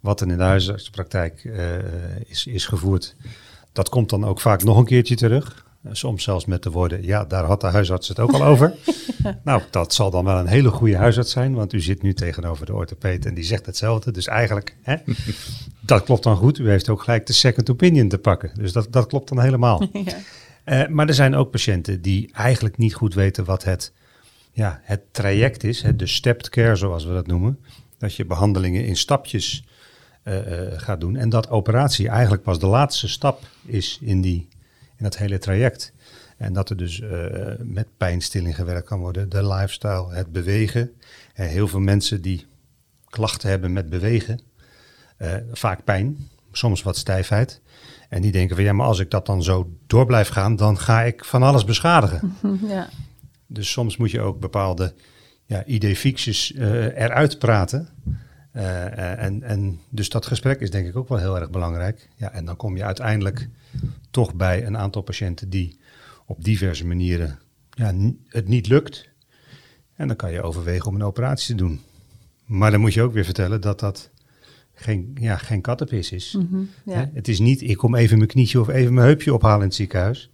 [0.00, 1.76] wat er in de huisartspraktijk eh,
[2.26, 3.16] is, is gevoerd,
[3.72, 5.66] dat komt dan ook vaak nog een keertje terug.
[5.92, 8.74] Soms zelfs met de woorden, ja, daar had de huisarts het ook al over.
[9.44, 12.66] nou, dat zal dan wel een hele goede huisarts zijn, want u zit nu tegenover
[12.66, 14.10] de orthopeet en die zegt hetzelfde.
[14.10, 14.96] Dus eigenlijk, hè,
[15.80, 16.58] dat klopt dan goed.
[16.58, 18.50] U heeft ook gelijk de second opinion te pakken.
[18.54, 19.82] Dus dat, dat klopt dan helemaal.
[19.92, 20.16] Ja.
[20.64, 23.92] Eh, maar er zijn ook patiënten die eigenlijk niet goed weten wat het,
[24.52, 27.58] ja, het traject is, hè, de stepped care zoals we dat noemen.
[27.98, 29.64] Dat je behandelingen in stapjes
[30.22, 34.48] eh, eh, gaat doen en dat operatie eigenlijk pas de laatste stap is in, die,
[34.98, 35.92] in dat hele traject.
[36.36, 37.10] En dat er dus eh,
[37.58, 40.92] met pijnstilling gewerkt kan worden, de lifestyle, het bewegen.
[41.34, 42.46] Eh, heel veel mensen die
[43.04, 44.40] klachten hebben met bewegen,
[45.16, 47.60] eh, vaak pijn, soms wat stijfheid.
[48.08, 50.78] En die denken van ja, maar als ik dat dan zo door blijf gaan, dan
[50.78, 52.36] ga ik van alles beschadigen.
[52.66, 52.88] Ja.
[53.46, 54.94] Dus soms moet je ook bepaalde
[55.44, 57.88] ja, idee fixes eruit praten.
[58.50, 62.08] Eh, eh, en, en dus dat gesprek is denk ik ook wel heel erg belangrijk.
[62.16, 63.48] Ja, en dan kom je uiteindelijk
[64.10, 65.78] toch bij een aantal patiënten die
[66.26, 67.38] op diverse manieren
[67.70, 67.94] ja,
[68.28, 69.08] het niet lukt.
[69.94, 71.80] En dan kan je overwegen om een operatie te doen.
[72.44, 74.10] Maar dan moet je ook weer vertellen dat dat
[74.74, 76.36] geen, ja, geen kattenpis is.
[76.38, 77.10] Mhm, ja.
[77.14, 79.74] Het is niet, ik kom even mijn knietje of even mijn heupje ophalen in het
[79.74, 80.30] ziekenhuis.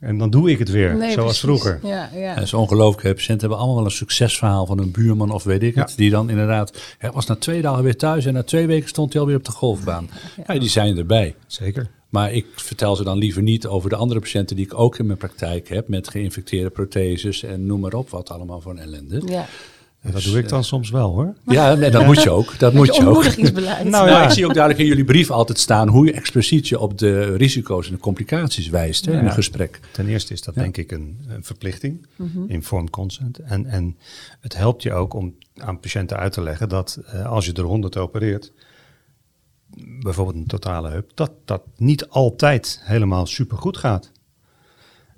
[0.00, 1.40] En dan doe ik het weer, Nee, zoals precies.
[1.40, 1.88] vroeger.
[1.88, 2.34] Ja, ja.
[2.34, 3.14] Dat is ongelooflijk.
[3.14, 5.80] Patiënten hebben allemaal wel een succesverhaal van een buurman of weet ik Ja.
[5.82, 5.96] het.
[5.96, 9.12] Die dan inderdaad, hij was na twee dagen weer thuis en na twee weken stond
[9.12, 10.10] hij alweer op de golfbaan.
[10.46, 11.34] Ja, die zijn erbij.
[11.46, 11.90] Zeker.
[12.08, 15.06] Maar ik vertel ze dan liever niet over de andere patiënten die ik ook in
[15.06, 15.88] mijn praktijk heb.
[15.88, 19.22] Met geïnfecteerde protheses en noem maar op wat allemaal voor een ellende.
[19.26, 19.46] ja.
[20.02, 21.34] Dat doe ik dan soms wel hoor.
[21.56, 22.58] Ja, nee, dat moet je ook.
[22.58, 23.36] Dat moet je ook.
[23.36, 24.24] Nou Nou, ja.
[24.24, 27.36] ik zie ook duidelijk in jullie brief altijd staan hoe je expliciet je op de
[27.36, 29.80] risico's en de complicaties wijst hè, in een gesprek.
[29.92, 32.06] Ten eerste is dat denk ik een, een verplichting,
[32.46, 33.38] informed consent.
[33.38, 33.96] En, en
[34.40, 37.62] het helpt je ook om aan patiënten uit te leggen dat eh, als je er
[37.62, 38.52] 100 opereert,
[40.02, 44.10] bijvoorbeeld een totale heup, dat dat niet altijd helemaal supergoed gaat.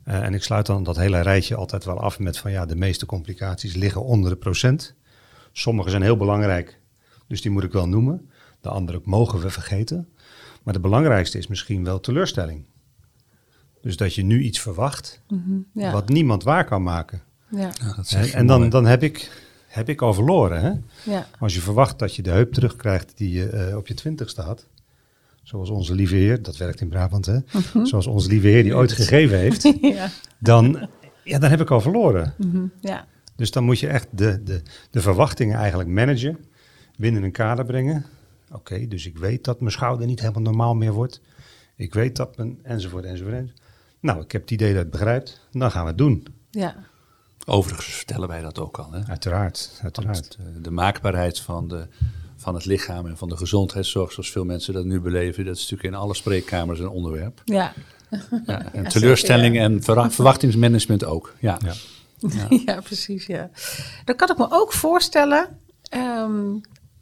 [0.05, 2.77] Eh, en ik sluit dan dat hele rijtje altijd wel af met van ja, de
[2.77, 4.95] meeste complicaties liggen onder de procent.
[5.53, 6.81] Sommige zijn heel belangrijk,
[7.27, 8.31] dus die moet ik wel noemen.
[8.61, 10.09] De andere mogen we vergeten.
[10.63, 12.65] Maar de belangrijkste is misschien wel teleurstelling.
[13.81, 15.23] Dus dat je nu iets verwacht
[15.75, 15.93] ja.
[15.93, 17.23] wat niemand waar kan maken.
[17.51, 17.71] Ja.
[17.81, 19.31] Ja, dat En dan, dan heb, ik,
[19.67, 20.61] heb ik al verloren.
[20.61, 20.73] Hè?
[21.13, 21.27] Ja.
[21.39, 24.67] Als je verwacht dat je de heup terugkrijgt die je eh, op je twintigste had.
[25.43, 27.39] Zoals onze lieve heer, dat werkt in Brabant hè.
[27.83, 29.63] Zoals onze lieve heer die ooit gegeven heeft.
[29.81, 30.09] Ja.
[30.39, 30.89] Dan,
[31.25, 32.35] ja, dan heb ik al verloren.
[32.39, 32.67] Mhm.
[32.81, 33.07] ja.
[33.37, 36.39] Dus dan moet je echt de, de, de verwachtingen eigenlijk managen.
[36.97, 38.07] Binnen een kader brengen.
[38.53, 41.21] Oké, dus ik weet dat mijn schouder niet helemaal normaal meer wordt.
[41.77, 43.35] Ik weet dat mijn enzovoort enzovoort.
[43.35, 43.61] enzovoort.
[44.01, 45.41] Nou, ik heb het idee dat het begrijpt.
[45.51, 46.27] Dan gaan we het doen.
[46.51, 46.77] ja.
[47.47, 48.93] Overigens vertellen wij dat ook al.
[48.93, 49.01] Hè?
[49.07, 50.37] Uiteraard, uiteraard.
[50.37, 51.87] Want, eh, de maakbaarheid van, de,
[52.43, 55.61] van het lichaam en van de gezondheidszorg, zoals veel mensen dat nu beleven, dat is
[55.63, 57.41] natuurlijk in alle spreekkamers een onderwerp.
[57.45, 57.73] Ja.
[58.47, 61.35] Ja, en teleurstelling en verwa- verwachtingsmanagement ook.
[61.41, 61.59] Ja.
[61.65, 61.73] Ja.
[62.67, 62.81] Ja.
[62.81, 63.27] precies.
[63.27, 63.51] Ja.
[64.05, 65.59] Dan kan ik me ook voorstellen.
[65.89, 66.55] ehm,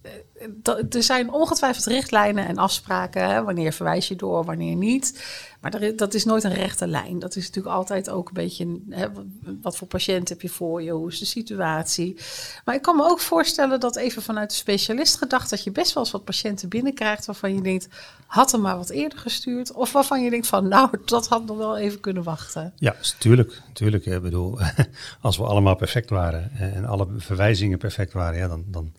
[0.03, 3.29] eh, er zijn ongetwijfeld richtlijnen en afspraken.
[3.29, 5.25] Hè, wanneer verwijs je door, wanneer niet.
[5.61, 7.19] Maar er, dat is nooit een rechte lijn.
[7.19, 8.81] Dat is natuurlijk altijd ook een beetje.
[8.91, 9.07] Hè,
[9.63, 10.91] wat- voor patiënt heb je voor je?
[10.91, 12.17] Hoe is de situatie?
[12.65, 15.51] Maar ik kan me ook voorstellen dat even vanuit de specialist gedacht.
[15.51, 17.27] dat je best wel eens wat patiënten binnenkrijgt.
[17.27, 17.89] waarvan je denkt.
[18.27, 19.73] had hem maar wat eerder gestuurd.
[19.73, 20.69] Of waarvan je denkt van.
[20.69, 22.73] nou, dat had nog wel even kunnen wachten.
[22.77, 23.63] Ja, tuurlijk.
[23.73, 24.59] tuurlijk ik bedoel,
[25.21, 28.93] als we allemaal perfect waren en alle verwijzingen perfect waren, ja, dan, dan,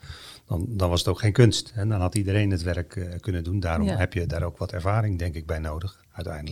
[0.47, 1.71] dan, dan was het ook geen kunst.
[1.75, 3.59] En dan had iedereen het werk eh, kunnen doen.
[3.59, 3.95] Daarom Ja.
[3.97, 6.50] heb je daar ook wat ervaring, denk ik, bij nodig, uiteindelijk.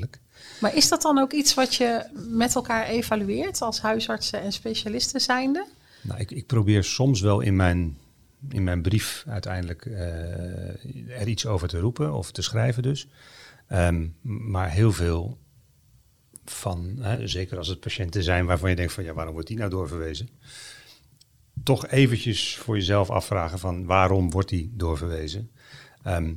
[0.60, 5.22] Maar is dat dan ook iets wat je met elkaar evalueert als huisartsen en specialisten
[5.22, 5.66] zijnde?
[6.02, 7.98] Nou, ik, ik probeer soms wel in mijn,
[8.50, 13.08] in mijn brief uiteindelijk eh, er iets over te roepen of te schrijven dus.
[13.68, 15.38] Ehm, maar heel veel
[16.46, 19.58] van, hè, zeker als het patiënten zijn waarvan je denkt van ja, waarom wordt die
[19.58, 20.30] nou doorverwezen?
[21.64, 25.52] Toch eventjes voor jezelf afvragen van waarom wordt die doorverwezen?
[26.04, 26.34] Ehm,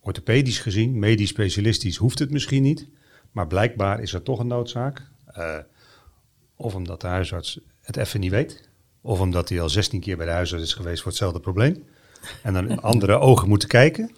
[0.00, 2.88] orthopedisch gezien, medisch specialistisch, hoeft het misschien niet.
[3.32, 5.02] Maar blijkbaar is er toch een noodzaak.
[5.36, 5.56] Uh,
[6.56, 8.68] of omdat de huisarts het even niet weet.
[9.00, 11.84] Of omdat hij al 16 keer bij de huisarts is geweest voor hetzelfde probleem.
[12.42, 14.10] En dan in andere ogen moeten kijken.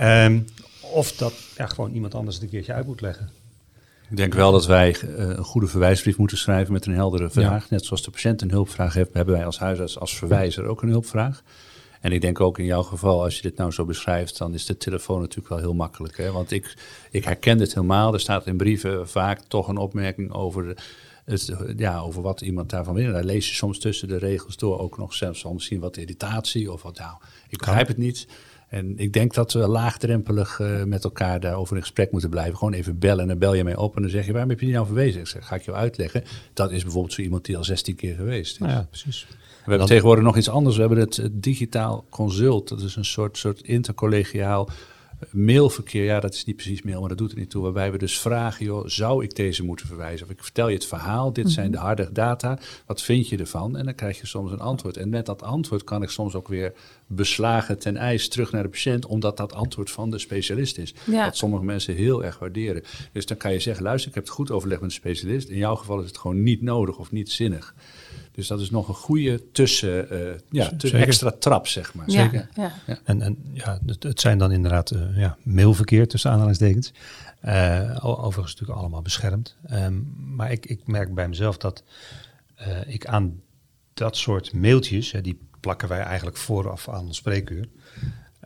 [0.00, 0.44] Um,
[0.80, 3.30] of dat ja, gewoon iemand anders het een keertje uit moet leggen.
[4.10, 7.70] Ik denk wel dat wij uh, een goede verwijsbrief moeten schrijven met een heldere vraag.
[7.70, 10.88] Net zoals de patiënt een hulpvraag heeft, hebben wij als huisarts als verwijzer ook een
[10.88, 11.42] hulpvraag.
[12.00, 14.66] En ik denk ook in jouw geval, als je dit nou zo beschrijft, dan is
[14.66, 16.16] de telefoon natuurlijk wel heel makkelijk.
[16.16, 16.32] Hè?
[16.32, 16.76] Want ik,
[17.10, 18.12] ik herken dit helemaal.
[18.12, 20.76] Er staat in brieven vaak toch een opmerking over,
[21.24, 23.12] het, ja, over wat iemand daarvan wil.
[23.12, 26.72] Daar lees je soms tussen de regels door ook nog zelfs al misschien wat irritatie
[26.72, 26.98] of wat.
[26.98, 27.14] Nou,
[27.48, 28.26] ik begrijp het niet.
[28.68, 32.56] En ik denk dat we laagdrempelig uh, met elkaar daarover in gesprek moeten blijven.
[32.56, 34.60] Gewoon even bellen en dan bel je mij op en dan zeg je, waarom heb
[34.60, 35.20] je die nou verwezen?
[35.20, 36.24] Ik zeg, ga ik je uitleggen.
[36.52, 38.58] Dat is bijvoorbeeld zo iemand die al 16 keer geweest is.
[38.58, 39.26] Nou ja, precies.
[39.68, 40.74] We hebben tegenwoordig nog iets anders.
[40.76, 42.68] We hebben het, digitaal consult.
[42.68, 44.68] Dat is een soort, soort intercollegiaal
[45.30, 47.62] mailverkeer, ja, dat is niet precies mail, maar dat doet er niet toe.
[47.62, 50.26] Waarbij we dus vragen, joh, zou ik deze moeten verwijzen?
[50.26, 51.74] Of ik vertel je het verhaal, dit zijn mhm.
[51.74, 53.76] de harde data, wat vind je ervan?
[53.76, 54.96] En dan krijg je soms een antwoord.
[54.96, 56.72] En met dat antwoord kan ik soms ook weer
[57.06, 60.94] beslagen ten ijs terug naar de patiënt, omdat dat antwoord van de specialist is.
[61.04, 61.24] Ja.
[61.24, 62.82] Dat sommige mensen heel erg waarderen.
[63.12, 65.48] Dus dan kan je zeggen, luister, ik heb het goed overlegd met de specialist.
[65.48, 67.74] In jouw geval is het gewoon niet nodig of niet zinnig.
[68.38, 72.10] Dus dat is nog een goede tussen, uh, ja, extra trap, zeg maar.
[72.10, 72.48] Ja, Zeker.
[72.54, 72.72] Ja.
[72.86, 72.98] ja.
[73.04, 76.92] En, en ja, het, het zijn dan inderdaad uh, ja, mailverkeer tussen aanhalingstekens.
[77.44, 79.56] Uh, overigens natuurlijk allemaal beschermd.
[79.72, 81.82] Um, maar ik, ik merk bij mezelf dat
[82.86, 83.40] ik aan
[83.94, 87.68] dat soort mailtjes, die plakken wij eigenlijk vooraf aan een spreekuur.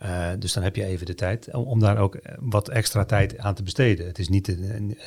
[0.03, 3.37] Uh, dus dan heb je even de tijd om, om, daar ook wat extra tijd
[3.37, 4.05] aan te besteden.
[4.05, 4.57] Het is niet, uh,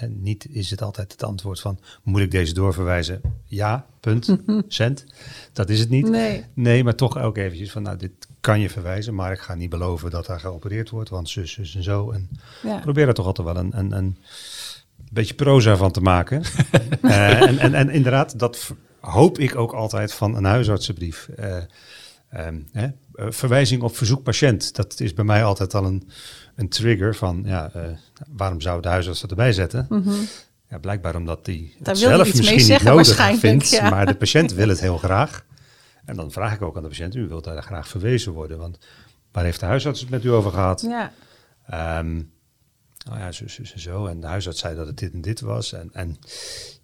[0.08, 3.20] niet is het altijd het antwoord van moet ik deze doorverwijzen?
[3.44, 4.36] Ja, punt,
[4.68, 5.04] cent.
[5.52, 6.08] Dat is het niet.
[6.08, 6.44] Nee.
[6.54, 9.70] nee, maar toch ook eventjes van nou dit kan je verwijzen, maar ik ga niet
[9.70, 12.10] beloven dat daar geopereerd wordt, want zus, zus en zo.
[12.10, 12.28] En
[12.62, 12.78] ja.
[12.78, 14.16] probeer er toch altijd wel een, een, een
[15.12, 16.42] beetje proza van te maken.
[17.02, 21.28] uh, en, en, en inderdaad, dat hoop ik ook altijd van een huisartsenbrief.
[22.34, 24.74] Um, hè, eh, verwijzing op verzoek patiënt.
[24.74, 26.08] Dat is bij mij altijd al een,
[26.54, 27.82] een trigger van ja, uh,
[28.28, 29.86] waarom zou de huisarts dat erbij zetten?
[29.88, 30.26] Mm -hmm.
[30.68, 33.90] Ja, blijkbaar omdat die het zelf misschien niet nodig vindt, ja.
[33.90, 35.44] maar de patiënt wil het heel graag.
[36.04, 38.78] En dan vraag ik ook aan de patiënt, u wilt daar graag verwezen worden, want
[39.32, 40.80] waar heeft de huisarts het met u over gehad?
[40.80, 41.12] Ja.
[41.98, 42.30] Um,
[43.06, 44.06] nou ja, zo, zo, zo.
[44.06, 45.72] En de huisarts zei dat het dit en dit was.
[45.72, 46.16] En, en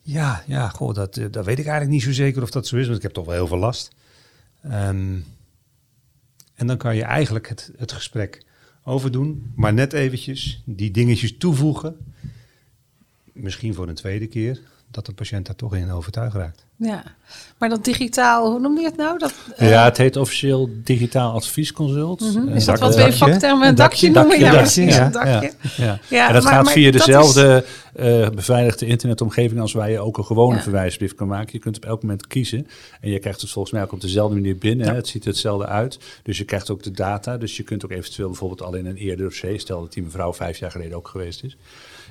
[0.01, 2.77] ja, ja, goh, dat, eh, dat weet ik eigenlijk niet zo zeker of dat zo
[2.77, 3.91] is, want ik heb toch wel heel veel last.
[4.65, 5.25] Um,
[6.63, 8.43] en dan kan je eigenlijk het, het gesprek
[8.85, 11.97] overdoen, maar net eventjes die dingetjes toevoegen.
[13.33, 14.61] Misschien voor een tweede keer,
[14.93, 16.65] dat de patiënt daar toch in overtuigd raakt.
[16.77, 17.03] Ja,
[17.59, 19.19] maar dat digitaal, hoe noem je het nou?
[19.19, 19.71] Dat, uh...
[19.71, 22.21] Ja, het heet officieel digitaal adviesconsult.
[22.21, 22.49] Mm -hmm.
[22.49, 24.41] Is dat wat we in vaktermen een dakje, noemen?
[24.41, 25.53] Ja, dakje, ja, dakje.
[25.77, 26.29] Ja, ja.
[26.29, 28.05] en dat maar, gaat via dezelfde is...
[28.05, 31.51] uh, beveiligde internetomgeving als waar je ook een gewone verwijsbrief kan maken.
[31.53, 32.67] Je kunt op elk moment kiezen
[33.01, 34.87] en je krijgt het volgens mij ook op dezelfde manier binnen.
[34.87, 34.95] Hè?
[34.95, 37.37] Het ziet er hetzelfde uit, dus je krijgt ook de data.
[37.37, 40.35] Dus je kunt ook eventueel bijvoorbeeld al in een eerder dossier, stel dat die mevrouw
[40.35, 41.57] vijf jaar geleden ook geweest is.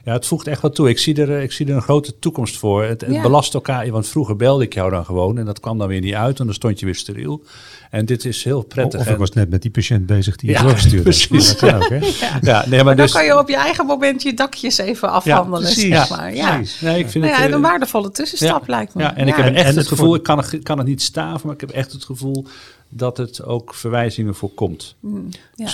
[0.03, 0.89] Ja, het voegt echt wat toe.
[0.89, 2.83] Ik zie er, eh, ik zie er een grote toekomst voor.
[2.83, 5.87] Het, het belast elkaar, want vroeger belde ik jou dan gewoon en dat kwam dan
[5.87, 7.43] weer niet uit en dan stond je weer steriel.
[7.89, 8.99] En dit is heel prettig.
[8.99, 10.63] Of ik was net met die patiënt bezig die je ja,
[11.03, 11.57] precies.
[11.57, 11.95] Dat ook, hè?
[11.95, 12.39] Ja.
[12.41, 12.65] ja.
[12.67, 15.61] nee, maar, dus, dan kan je op je eigen moment je dakjes even afhandelen.
[15.61, 16.09] Ja, precies.
[16.09, 16.35] maar.
[16.35, 16.55] Ja.
[16.55, 16.81] precies.
[16.81, 19.01] Nee, ik vind nou het, ja, een eh, waardevolle tussenstap lijkt me.
[19.01, 21.55] Ja, en ik heb echt het gevoel, ik kan, het, kan het niet staven, maar
[21.55, 22.45] ik heb echt het gevoel
[22.89, 24.95] dat het ook verwijzingen voorkomt.
[24.99, 25.29] Mm,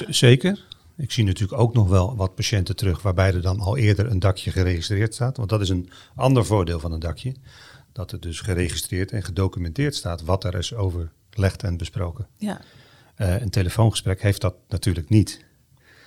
[0.09, 0.59] zeker.
[0.97, 4.19] Ik zie natuurlijk ook nog wel wat patiënten terug waarbij er dan al eerder een
[4.19, 5.37] dakje geregistreerd staat.
[5.37, 7.35] Want dat is een ander voordeel van een dakje.
[7.91, 12.27] Dat er dus geregistreerd en gedocumenteerd staat wat er is overlegd en besproken.
[12.37, 12.61] Ja.
[13.17, 15.45] Uh, een telefoongesprek heeft dat natuurlijk niet.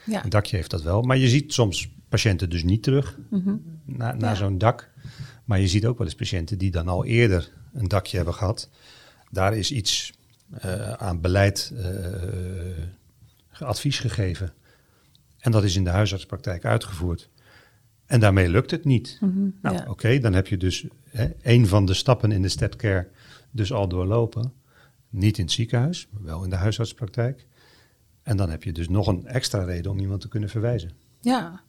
[0.06, 0.24] Ja.
[0.24, 1.02] Een dakje heeft dat wel.
[1.02, 3.62] Maar je ziet soms patiënten dus niet terug mm -hmm.
[3.84, 4.90] naar na zo'n dak.
[5.44, 8.68] Maar je ziet ook wel eens patiënten die dan al eerder een dakje hebben gehad.
[9.30, 10.12] Daar is iets
[10.64, 11.82] uh, aan beleid uh,
[13.58, 14.52] advies gegeven.
[15.40, 17.30] En dat is in de huisartspraktijk uitgevoerd.
[18.06, 19.18] En daarmee lukt het niet.
[19.20, 23.08] Mhm, nou, oké, dan heb je dus hè, een van de stappen in de stepcare
[23.50, 24.52] dus al doorlopen.
[25.08, 27.46] Niet in het ziekenhuis, maar wel in de huisartspraktijk.
[28.22, 30.90] En dan heb je dus nog een extra reden om iemand te kunnen verwijzen.
[31.20, 31.60] Ja,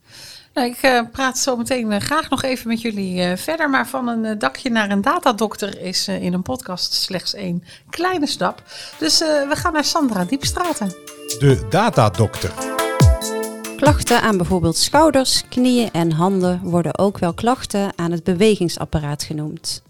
[0.53, 3.69] nou, ik uh, praat zo meteen uh, graag nog even met jullie uh, verder.
[3.69, 8.63] Maar van een dakje naar een datadokter is in een podcast slechts één kleine stap.
[8.99, 10.87] Dus we gaan naar Sandra Diepstraten.
[11.39, 12.70] De datadokter.
[13.81, 19.81] Klachten aan bijvoorbeeld schouders, knieën en handen worden ook wel klachten aan het bewegingsapparaat genoemd.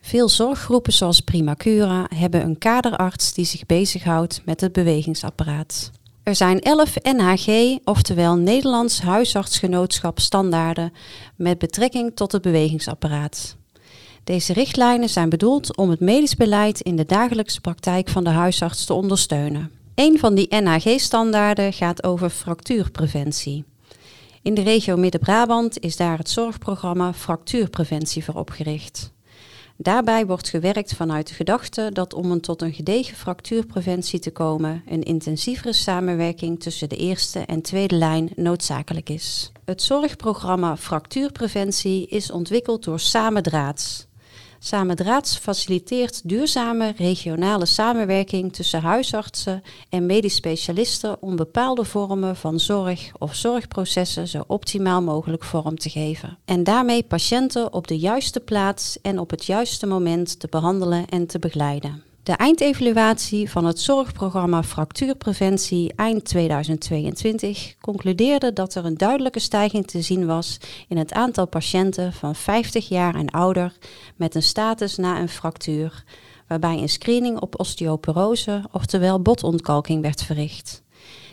[0.00, 5.90] Veel zorggroepen zoals Primacura hebben een kaderarts die zich bezighoudt met het bewegingsapparaat.
[6.22, 10.92] Er zijn 11 NHG, oftewel Nederlands Huisartsgenootschap standaarden
[11.36, 13.56] met betrekking tot het bewegingsapparaat.
[14.24, 18.84] Deze richtlijnen zijn bedoeld om het medisch beleid in de dagelijkse praktijk van de huisarts
[18.84, 19.77] te ondersteunen.
[19.98, 23.64] Een van die NHG-standaarden gaat over fractuurpreventie.
[24.42, 29.12] In de regio Midden-Brabant is daar het zorgprogramma Fractuurpreventie voor opgericht.
[29.76, 34.82] Daarbij wordt gewerkt vanuit de gedachte dat om een tot een gedegen fractuurpreventie te komen,
[34.88, 39.52] een intensievere samenwerking tussen de eerste en tweede lijn noodzakelijk is.
[39.64, 44.07] Het zorgprogramma Fractuurpreventie is ontwikkeld door Samendraads.
[44.58, 53.10] Samendraads faciliteert duurzame regionale samenwerking tussen huisartsen en medisch specialisten om bepaalde vormen van zorg
[53.18, 56.38] of zorgprocessen zo optimaal mogelijk vorm te geven.
[56.44, 61.26] En daarmee patiënten op de juiste plaats en op het juiste moment te behandelen en
[61.26, 62.07] te begeleiden.
[62.28, 70.02] De eindevaluatie van het zorgprogramma Fractuurpreventie eind 2022 concludeerde dat er een duidelijke stijging te
[70.02, 73.76] zien was in het aantal patiënten van 50 jaar en ouder
[74.16, 76.04] met een status na een fractuur,
[76.46, 80.82] waarbij een screening op osteoporose, oftewel botontkalking, werd verricht.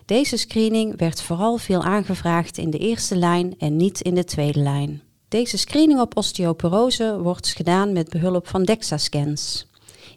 [0.06, 4.60] Deze screening werd vooral veel aangevraagd in de eerste lijn en niet in de tweede
[4.60, 5.02] lijn.
[5.28, 9.66] Deze screening op osteoporose wordt gedaan met behulp van DEXA-scans.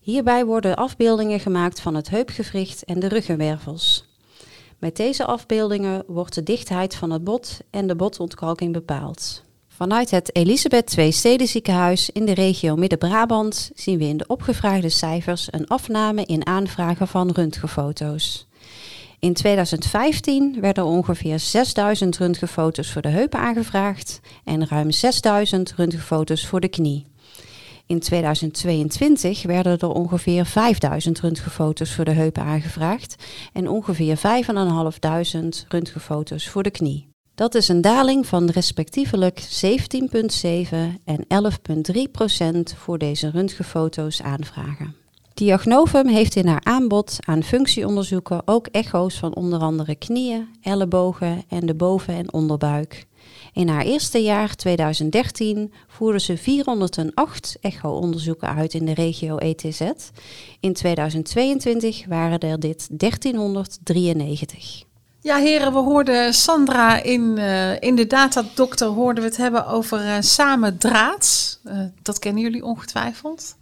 [0.09, 4.09] Hierbij worden afbeeldingen gemaakt van het heupgewricht en de ruggenwervels.
[4.79, 9.45] Met deze afbeeldingen wordt de dichtheid van het bot en de botontkalking bepaald.
[9.69, 15.49] Vanuit het Elisabeth II Stedenziekenhuis in de regio Midden-Brabant zien we in de opgevraagde cijfers
[15.51, 18.47] een afname in aanvragen van röntgenfoto's.
[19.19, 26.47] In 2015 werden er ongeveer 6000 röntgenfoto's voor de heup aangevraagd en ruim 6000 röntgenfoto's
[26.47, 27.07] voor de knie.
[27.89, 34.23] In 2022 werden er ongeveer 5000 röntgenfoto's voor de heupen aangevraagd en ongeveer 5.500
[35.69, 37.09] röntgenfoto's voor de knie.
[37.35, 39.49] Dat is een daling van respectievelijk 17,7
[41.05, 41.27] en
[41.97, 44.95] 11,3 procent voor deze röntgenfoto's aanvragen.
[45.35, 51.67] Diagnovum heeft in haar aanbod aan functieonderzoeken ook echo's van onder andere knieën, ellebogen en
[51.67, 53.07] de boven- en onderbuik.
[53.53, 59.81] In haar eerste jaar 2013 voerde ze 408 echo-onderzoeken uit in de regio ETZ.
[60.61, 64.87] In 2022 waren er dit 1393.
[65.21, 70.05] Ja, heren, we hoorden Sandra in, uh, in de Datadokter hoorden we het hebben over
[70.05, 71.59] uh, samen draads.
[71.65, 73.57] Uh, dat kennen jullie ongetwijfeld.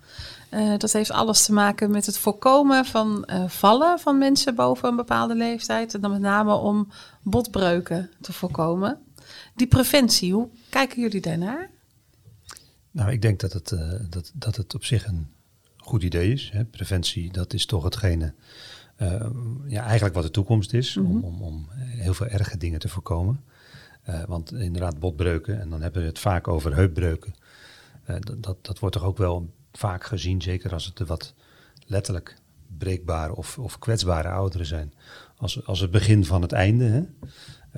[0.78, 5.34] dat heeft alles te maken met het voorkomen van vallen van mensen boven een bepaalde
[5.34, 5.94] leeftijd.
[5.94, 6.88] En dan met name om
[7.22, 9.05] botbreuken te voorkomen.
[9.56, 11.70] Die preventie, hoe kijken jullie daarnaar?
[12.90, 15.26] Nou, ik denk dat het, uh, dat, dat het op zich een
[15.76, 16.50] goed idee is.
[16.52, 16.64] Hè.
[16.64, 18.34] Preventie, dat is toch hetgene,
[19.02, 19.26] uh,
[19.66, 23.44] ja, eigenlijk wat de toekomst is, om, om, om heel veel erge dingen te voorkomen.
[24.08, 27.34] Uh, want inderdaad, botbreuken, en dan hebben we het vaak over heupbreuken.
[28.04, 31.34] dat, dat, dat wordt toch ook wel vaak gezien, zeker als het de wat
[31.86, 32.36] letterlijk
[32.78, 34.94] breekbare of, of kwetsbare ouderen zijn,
[35.36, 36.84] als, als het begin van het einde.
[36.84, 37.02] Hè.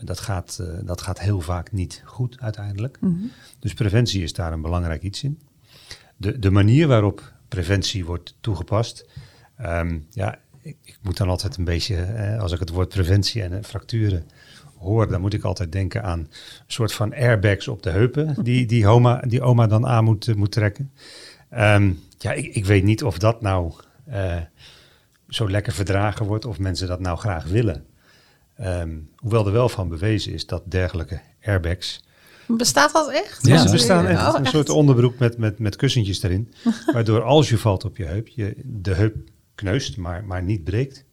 [0.02, 3.00] Dat gaat, uh, dat gaat heel vaak niet goed uiteindelijk.
[3.00, 3.30] Mm -hmm.
[3.58, 5.40] Dus preventie is daar een belangrijk iets in.
[6.16, 9.06] De, de manier waarop preventie wordt toegepast,
[9.61, 13.42] um, ja, ik, ik, moet dan altijd een beetje, eh, als ik het woord preventie
[13.42, 14.26] en uh, fracturen
[14.78, 16.28] hoor, dan moet ik altijd denken aan een
[16.66, 20.52] soort van airbags op de heupen, die, die, oma, die oma dan aan moet, moet
[20.52, 20.92] trekken.
[21.54, 23.72] Um, ja, ik, ik, weet niet of dat nou
[25.28, 27.84] zo lekker verdragen wordt, of mensen dat nou graag willen.
[28.60, 32.04] Um, hoewel er wel van bewezen is dat dergelijke airbags.
[32.46, 33.46] Bestaat dat echt?
[33.46, 34.28] Ja, ze bestaan echt.
[34.28, 34.52] Oh, een echt?
[34.52, 36.52] soort onderbroek met, met, met kussentjes erin.
[36.94, 39.16] waardoor als je valt op je heup, je de heup
[39.54, 41.04] kneust, maar, maar niet breekt.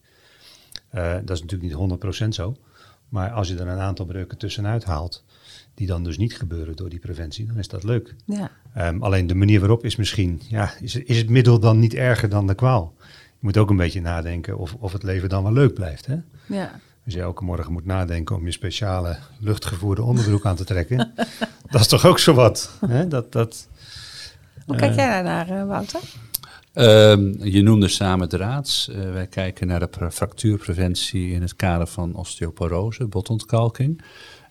[0.95, 2.57] Uh, dat is natuurlijk niet 100% zo.
[3.09, 5.23] Maar als je er een aantal breuken tussenuit haalt,
[5.73, 8.15] die dan dus niet gebeuren door die preventie, dan is dat leuk.
[8.25, 8.51] Ja.
[8.77, 12.29] Um, alleen de manier waarop is misschien, ja, is, is het middel dan niet erger
[12.29, 12.93] dan de kwaal?
[13.29, 16.05] Je moet ook een beetje nadenken of, of het leven dan wel leuk blijft.
[16.05, 16.17] Hè?
[16.45, 16.79] Ja.
[17.05, 21.13] Als je elke morgen moet nadenken om je speciale luchtgevoerde onderbroek aan te trekken.
[21.71, 22.77] dat is toch ook zo wat.
[22.87, 23.07] Hè?
[23.07, 23.67] Dat, dat,
[24.65, 26.01] Hoe kijk uh, jij daarnaar, uh, Wouter?
[26.73, 28.89] Uh, je noemde samen draads.
[28.89, 34.01] Uh, wij kijken naar de fractuurpreventie in het kader van osteoporose, botontkalking.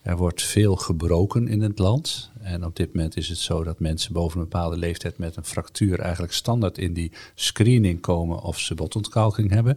[0.03, 2.31] Er wordt veel gebroken in het land.
[2.41, 5.45] En op dit moment is het zo dat mensen boven een bepaalde leeftijd met een
[5.45, 9.77] fractuur eigenlijk standaard in die screening komen of ze botontkalking hebben.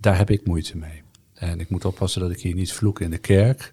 [0.00, 1.02] Daar heb ik moeite mee.
[1.38, 3.70] En ik moet oppassen dat ik hier niet vloek in de kerk.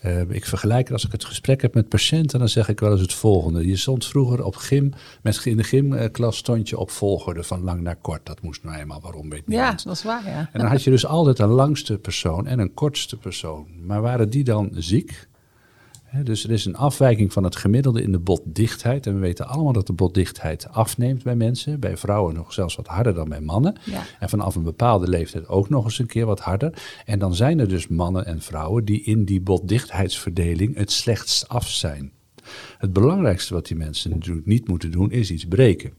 [0.00, 2.92] Eh, ik vergelijk het als ik het gesprek heb met patiënten, dan zeg ik wel
[2.92, 3.66] eens het volgende.
[3.66, 7.80] Je stond vroeger op gym, met, in de gymklas stond je op volgorde van lang
[7.80, 8.26] naar kort.
[8.26, 9.84] Dat moest nou eenmaal, waarom weet Ja, niemand.
[9.84, 10.48] dat is waar, ja.
[10.52, 13.66] En dan had je dus altijd een langste persoon en een kortste persoon.
[13.86, 15.28] Maar waren die dan ziek?
[16.22, 19.06] Dus er is een afwijking van het gemiddelde in de botdichtheid.
[19.06, 21.80] En we weten allemaal dat de botdichtheid afneemt bij mensen.
[21.80, 23.76] Bij vrouwen nog zelfs wat harder dan bij mannen.
[23.84, 24.02] Ja.
[24.18, 26.82] En vanaf een bepaalde leeftijd ook nog eens een keer wat harder.
[27.04, 31.68] En dan zijn er dus mannen en vrouwen die in die botdichtheidsverdeling het slechtst af
[31.68, 32.12] zijn.
[32.78, 35.92] Het belangrijkste wat die mensen natuurlijk niet moeten doen, is iets breken.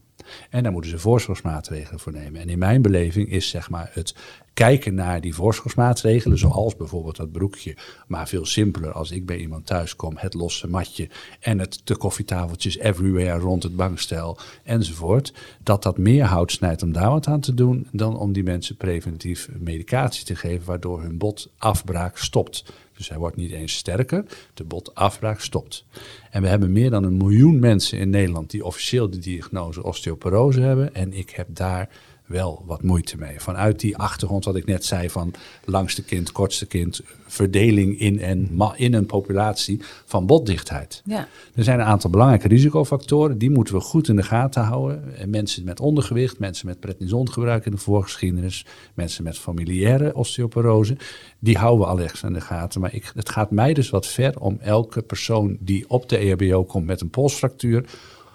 [0.50, 2.40] En daar moeten ze voorzorgsmaatregelen voor nemen.
[2.40, 4.14] En in mijn beleving is zeg maar het
[4.56, 9.66] kijken naar die voorzorgsmaatregelen, zoals bijvoorbeeld dat broekje, maar veel simpeler als ik bij iemand
[9.66, 11.08] thuis kom, het losse matje
[11.40, 16.92] en het de koffietafeltjes everywhere rond het bankstel enzovoort, dat dat meer hout snijdt om
[16.92, 21.18] daar wat aan te doen dan om die mensen preventief medicatie te geven, waardoor hun
[21.18, 22.64] botafbraak stopt.
[22.96, 25.84] Dus hij wordt niet eens sterker, de botafbraak stopt.
[26.30, 30.60] En we hebben meer dan een miljoen mensen in Nederland die officieel de diagnose osteoporose
[30.60, 30.94] hebben.
[30.94, 31.88] En ik heb daar
[32.26, 33.40] wel wat moeite mee.
[33.40, 35.34] Vanuit die achtergrond wat ik net zei van
[35.64, 41.02] langste kind, kortste kind, verdeling in, en, in een populatie van botdichtheid.
[41.04, 41.28] Ja.
[41.54, 45.16] Er zijn een aantal belangrijke risicofactoren, die moeten we goed in de gaten houden.
[45.18, 50.96] En Mensen met ondergewicht, mensen met prednisongebruik in de voorgeschiedenis, mensen met familiaire osteoporose,
[51.38, 52.80] die houden we al echt in de gaten.
[52.80, 56.64] Maar ik, het gaat mij dus wat ver om elke persoon die op de EHBO
[56.64, 57.84] komt met een polsfractuur,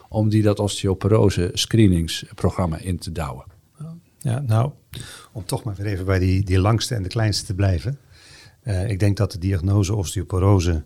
[0.09, 3.50] om die dat osteoporose screeningsprogramma in te douwen.
[4.21, 4.71] Ja, nou,
[5.31, 7.99] om toch maar weer even bij die, die langste en de kleinste te blijven.
[8.61, 10.85] Eh, ik denk dat de diagnose osteoporose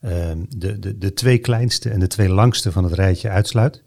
[0.00, 3.82] ehm, de, de, de twee kleinste en de twee langste van het rijtje uitsluit.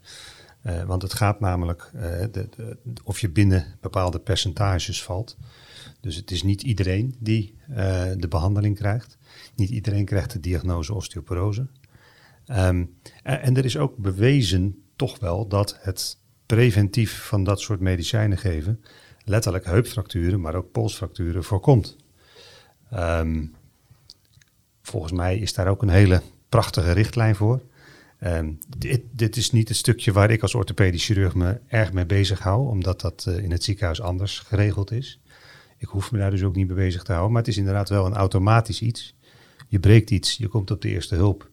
[0.62, 5.36] Eh, want het gaat namelijk eh, de, de- of je binnen bepaalde percentages valt.
[6.00, 7.56] Dus het is niet iedereen die
[8.16, 9.18] de behandeling krijgt.
[9.54, 11.66] Niet iedereen krijgt de diagnose osteoporose.
[12.46, 12.84] Ehm,
[13.22, 18.80] en er is ook bewezen toch wel dat het preventief van dat soort medicijnen geven
[19.28, 21.96] letterlijk heupfracturen, maar ook polsfracturen voorkomt.
[22.90, 23.44] Ehm,
[24.82, 27.62] volgens mij is daar ook een hele prachtige richtlijn voor.
[28.18, 32.06] Ehm, dit, dit is niet het stukje waar ik als orthopedisch chirurg me erg mee
[32.06, 35.20] bezig hou, omdat dat eh, in het ziekenhuis anders geregeld is.
[35.78, 37.88] Ik hoef me daar dus ook niet mee bezig te houden, maar het is inderdaad
[37.88, 39.16] wel een automatisch iets.
[39.68, 41.50] Je breekt iets, je komt op de eerste hulp.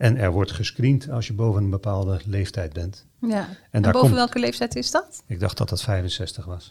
[0.00, 3.06] En er wordt gescreend als je boven een bepaalde leeftijd bent.
[3.20, 3.48] ja.
[3.70, 5.22] En, boven komt- welke leeftijd is dat?
[5.26, 6.70] Ik dacht dat dat 65 was.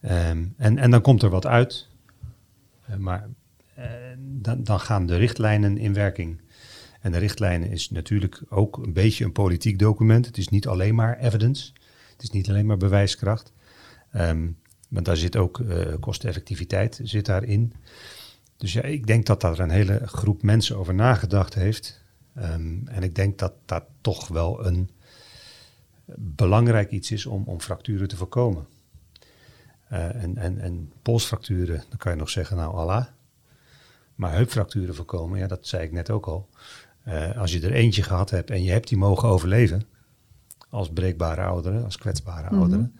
[0.00, 1.86] Ehm, en, en dan komt er wat uit.
[2.86, 3.28] Eh, maar
[3.74, 3.84] eh,
[4.18, 6.40] dan, dan gaan de richtlijnen in werking.
[7.00, 10.26] En de richtlijnen is natuurlijk ook een beetje een politiek document.
[10.26, 11.72] Het is niet alleen maar evidence.
[12.12, 13.52] Het is niet alleen maar bewijskracht.
[14.12, 14.46] Ehm
[14.88, 17.72] maar daar zit ook eh, kosteneffectiviteit zit daarin.
[18.56, 21.99] Dus ja, ik denk dat daar een hele groep mensen over nagedacht heeft.
[22.34, 24.90] Ehm, en ik denk dat dat toch wel een
[26.16, 28.66] belangrijk iets is om, om fracturen te voorkomen.
[29.88, 33.06] Eh, en, en, en polsfracturen, dan kan je nog zeggen, nou Allah.
[34.14, 36.48] Maar heupfracturen voorkomen, ja, dat zei ik net ook al.
[37.02, 39.82] Eh, als je er eentje gehad hebt en je hebt die mogen overleven,
[40.68, 42.92] als breekbare ouderen, als kwetsbare ouderen,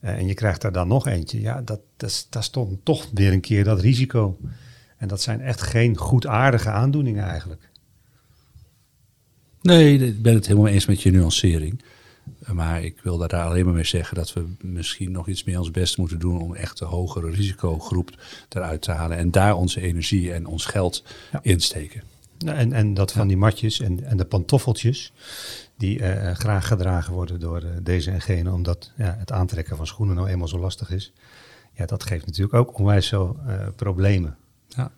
[0.00, 3.32] eh, en je krijgt daar dan nog eentje, ja, dat, dat, daar stond toch weer
[3.32, 4.38] een keer dat risico.
[4.96, 7.69] En dat zijn echt geen goedaardige aandoeningen eigenlijk.
[9.62, 11.82] Nee, ik ben het helemaal eens met je nuancering.
[12.52, 15.70] Maar ik wil daar alleen maar mee zeggen dat we misschien nog iets meer ons
[15.70, 18.10] best moeten doen om echt de hogere risicogroep
[18.48, 19.16] eruit te halen.
[19.16, 21.38] En daar onze energie en ons geld Ja.
[21.42, 22.02] insteken.
[22.38, 25.12] Nou, en, en dat van die matjes en, en de pantoffeltjes,
[25.76, 29.86] die eh, graag gedragen worden door eh, deze en gene, omdat ja, het aantrekken van
[29.86, 31.12] schoenen nou eenmaal zo lastig is.
[31.74, 34.36] Ja, dat geeft natuurlijk ook onwijs veel eh, problemen.
[34.68, 34.90] Ja.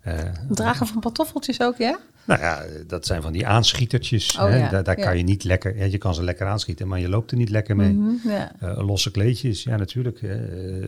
[0.00, 1.98] Eh, Het dragen van pantoffeltjes ook, ja?
[2.24, 4.36] Nou ja, dat zijn van die aanschietertjes.
[4.36, 5.04] Oh hè, ja, daar daar ja.
[5.04, 7.50] kan je niet lekker, ja, je kan ze lekker aanschieten, maar je loopt er niet
[7.50, 7.92] lekker mee.
[7.92, 8.52] Mhm, ja.
[8.60, 10.22] Eh, losse kleedjes, ja natuurlijk.
[10.22, 10.36] eh,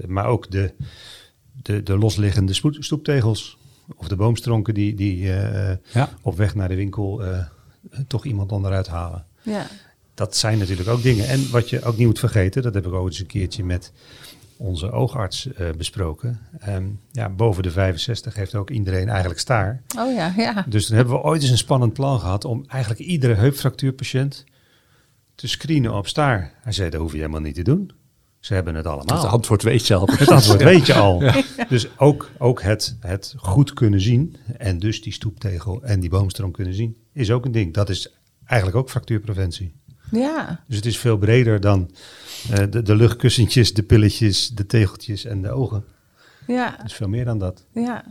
[0.07, 0.73] maar ook de,
[1.63, 3.59] de, de losliggende spoed- stoeptegels.
[3.97, 6.09] Of de boomstronken die, die eh, Ja.
[6.23, 7.39] op weg naar de winkel eh,
[8.07, 9.25] toch iemand onderuit halen.
[9.43, 9.67] ja.
[10.15, 11.29] Dat zijn natuurlijk ook dingen.
[11.29, 13.93] En wat je ook niet moet vergeten, dat heb ik ook eens een keertje met
[14.63, 16.41] onze oogarts eh, besproken.
[16.59, 19.83] Ehm, ja, boven de 65 heeft ook iedereen eigenlijk staar.
[19.99, 20.65] Oh ja, ja.
[20.69, 24.45] Dus dan hebben we ooit eens een spannend plan gehad om eigenlijk iedere heupfractuurpatiënt
[25.35, 26.53] te screenen op staar.
[26.61, 27.91] Hij zei, dat hoef je helemaal niet te doen.
[28.41, 29.23] Ze hebben het allemaal.
[29.23, 30.09] Het antwoord weet je al.
[30.19, 31.23] Het antwoord weet je al.
[31.69, 36.51] Dus ook, ook het, het goed kunnen zien en dus die stoeptegel en die boomstroom
[36.51, 37.75] kunnen zien, is ook een ding.
[37.75, 38.15] Dat is
[38.45, 39.75] eigenlijk ook fractuurpreventie.
[40.13, 41.91] Ja, Dus het is veel breder dan
[42.51, 45.85] eh, de, de luchtkussentjes, de pilletjes, de tegeltjes en de ogen.
[46.47, 47.65] ja, Het is veel meer dan dat.
[47.73, 48.05] ja.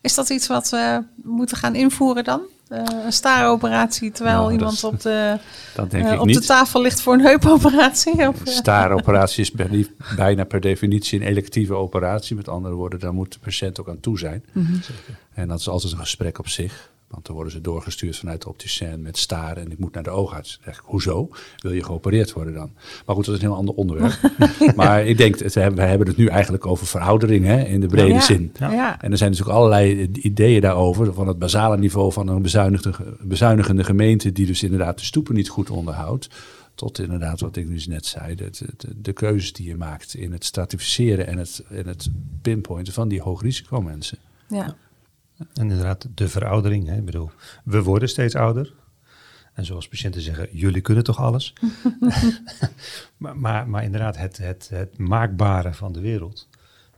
[0.00, 2.40] Is dat iets wat we moeten gaan invoeren dan?
[2.72, 5.38] Uh, een staaroperatie terwijl Nou, iemand dat- op, de,
[5.74, 6.46] Dat denk eh, ik op de niet.
[6.46, 8.28] tafel ligt voor een heupoperatie?
[8.28, 12.36] Of, Een staaroperatie is per die- bijna per definitie een electieve operatie.
[12.36, 14.44] Met andere woorden, daar moet de patiënt ook aan toe zijn.
[14.52, 14.72] Mhm.
[15.34, 16.90] En dat is altijd een gesprek op zich.
[17.08, 19.64] Want dan worden ze doorgestuurd vanuit de opticien met staren.
[19.64, 20.60] En ik moet naar de oogarts.
[20.64, 21.28] Zeg ik, hoezo?
[21.58, 22.70] Wil je geopereerd worden dan?
[23.06, 24.18] Maar goed, dat is een heel ander onderwerp.
[24.76, 28.12] Maar ik denk, het, we hebben het nu eigenlijk over veroudering hè, in de brede
[28.12, 28.20] Ja.
[28.20, 28.52] zin.
[28.58, 29.00] ja.
[29.00, 31.14] En er zijn natuurlijk allerlei ideeën daarover.
[31.14, 34.32] Van het basale niveau van een bezuinigde, bezuinigende gemeente.
[34.32, 36.28] die dus inderdaad de stoepen niet goed onderhoudt.
[36.74, 38.34] Tot inderdaad wat ik dus net zei.
[38.34, 42.10] De, de, de keuzes die je maakt in het stratificeren en het, en het
[42.42, 44.18] pinpointen van die hoogrisicomensen.
[44.48, 44.74] ja.
[45.38, 46.86] En inderdaad, de veroudering.
[46.86, 46.96] Hè.
[46.96, 47.30] Ik bedoel,
[47.64, 48.74] we worden steeds ouder.
[49.54, 51.52] En zoals patiënten zeggen, jullie kunnen toch alles?
[53.16, 56.48] maar, maar, maar inderdaad, het, het, het maakbare van de wereld,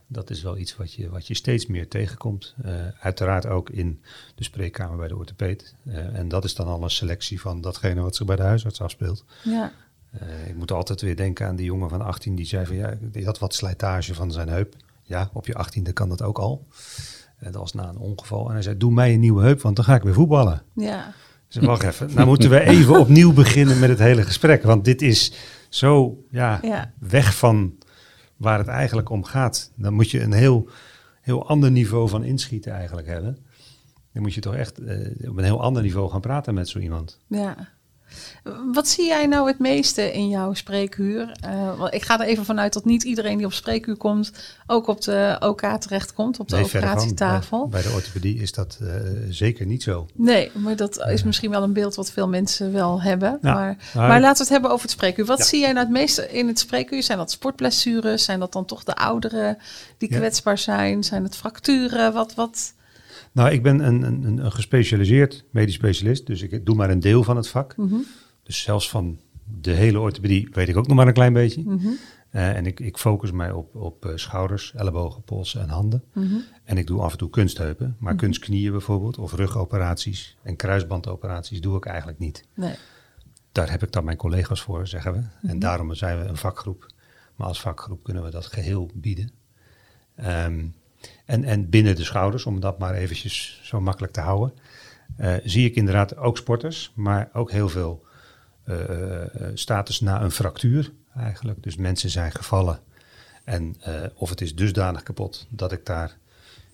[0.07, 2.55] dat is wel iets wat je, wat je steeds meer tegenkomt.
[2.63, 4.01] Eh, uiteraard ook in
[4.35, 5.75] de spreekkamer bij de orthopeed.
[5.85, 8.81] Eh, en dat is dan al een selectie van datgene wat zich bij de huisarts
[8.81, 9.25] afspeelt.
[9.43, 9.71] ja.
[10.11, 12.97] Eh, ik moet altijd weer denken aan die jongen van 18 die zei van ja,
[13.01, 14.75] die had wat slijtage van zijn heup.
[15.03, 16.67] Ja, op je 18e kan dat ook al.
[17.41, 18.47] En dat was na een ongeval.
[18.47, 20.61] En hij zei, doe mij een nieuwe heup, want dan ga ik weer voetballen.
[20.75, 21.13] ja.
[21.47, 24.63] Zei, wacht even, nou moeten we even opnieuw beginnen met het hele gesprek.
[24.63, 25.33] Want dit is
[25.69, 26.93] zo ja, Ja.
[26.99, 27.73] weg van
[28.37, 29.71] waar het eigenlijk om gaat.
[29.75, 30.69] Dan moet je een heel,
[31.21, 33.37] heel ander niveau van inschieten eigenlijk hebben.
[34.13, 36.79] Dan moet je toch echt eh, op een heel ander niveau gaan praten met zo
[36.79, 37.19] iemand.
[37.27, 37.55] Ja.
[38.73, 41.31] Wat zie jij nou het meeste in jouw spreekuur?
[41.41, 44.31] Eh, want ik ga er even vanuit dat niet iedereen die op spreekuur komt
[44.67, 46.95] ook op de OK terechtkomt, op de Nee, verre van.
[46.95, 47.67] operatietafel.
[47.67, 48.87] Bij, de orthopedie is dat eh,
[49.29, 50.07] zeker niet zo.
[50.13, 53.37] Nee, maar dat is misschien wel een beeld wat veel mensen wel hebben.
[53.41, 55.25] Ja, maar, maar- maar laten we het hebben over het spreekuur.
[55.25, 55.43] Wat Ja.
[55.45, 57.03] zie jij nou het meeste in het spreekuur?
[57.03, 58.23] Zijn dat sportblessures?
[58.23, 59.57] Zijn dat dan toch de ouderen
[59.97, 60.17] die Ja.
[60.17, 61.03] kwetsbaar zijn?
[61.03, 62.13] Zijn het fracturen?
[62.13, 62.73] Wat, wat?
[63.31, 67.23] Nou, ik ben een, een, een- gespecialiseerd medisch specialist, dus ik doe maar een deel
[67.23, 67.77] van het vak.
[67.77, 67.95] Mhm,
[68.43, 69.19] Dus zelfs van
[69.61, 71.61] de hele orthopedie weet ik ook nog maar een klein beetje.
[71.65, 71.87] mhm,
[72.29, 76.03] Eh, en ik, ik focus mij op, op eh, schouders, ellebogen, polsen en handen.
[76.13, 76.35] mhm.
[76.63, 81.77] En ik doe af en toe kunstheupen, maar kunstknieën bijvoorbeeld, of rugoperaties en kruisbandoperaties doe
[81.77, 82.45] ik eigenlijk niet.
[82.53, 82.75] Nee.
[83.51, 85.47] Daar heb ik dan mijn collega's voor, zeggen we.
[85.47, 86.85] En daarom zijn we een vakgroep.
[87.35, 89.31] Maar als vakgroep kunnen we dat geheel bieden.
[90.15, 90.65] Ehm,
[91.25, 94.53] en, en binnen de schouders, om dat maar eventjes zo makkelijk te houden,
[95.17, 98.05] eh, zie ik inderdaad ook sporters, maar ook heel veel
[98.63, 101.63] eh, eh, status na een fractuur eigenlijk.
[101.63, 102.79] Dus mensen zijn gevallen
[103.43, 103.75] en
[104.15, 106.17] of het is dusdanig kapot dat ik daar,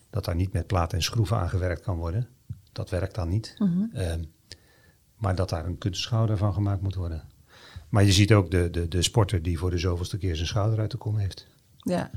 [0.10, 2.28] dat daar niet met platen en schroeven aan gewerkt kan worden.
[2.72, 3.56] Dat werkt dan niet.
[3.94, 4.24] Ehm,
[5.16, 7.24] maar dat daar een kunstschouder van gemaakt moet worden.
[7.90, 10.80] Maar je ziet ook de, de, de sporter die voor de zoveelste keer zijn schouder
[10.80, 11.48] uit de kom heeft.
[11.78, 12.12] Ja.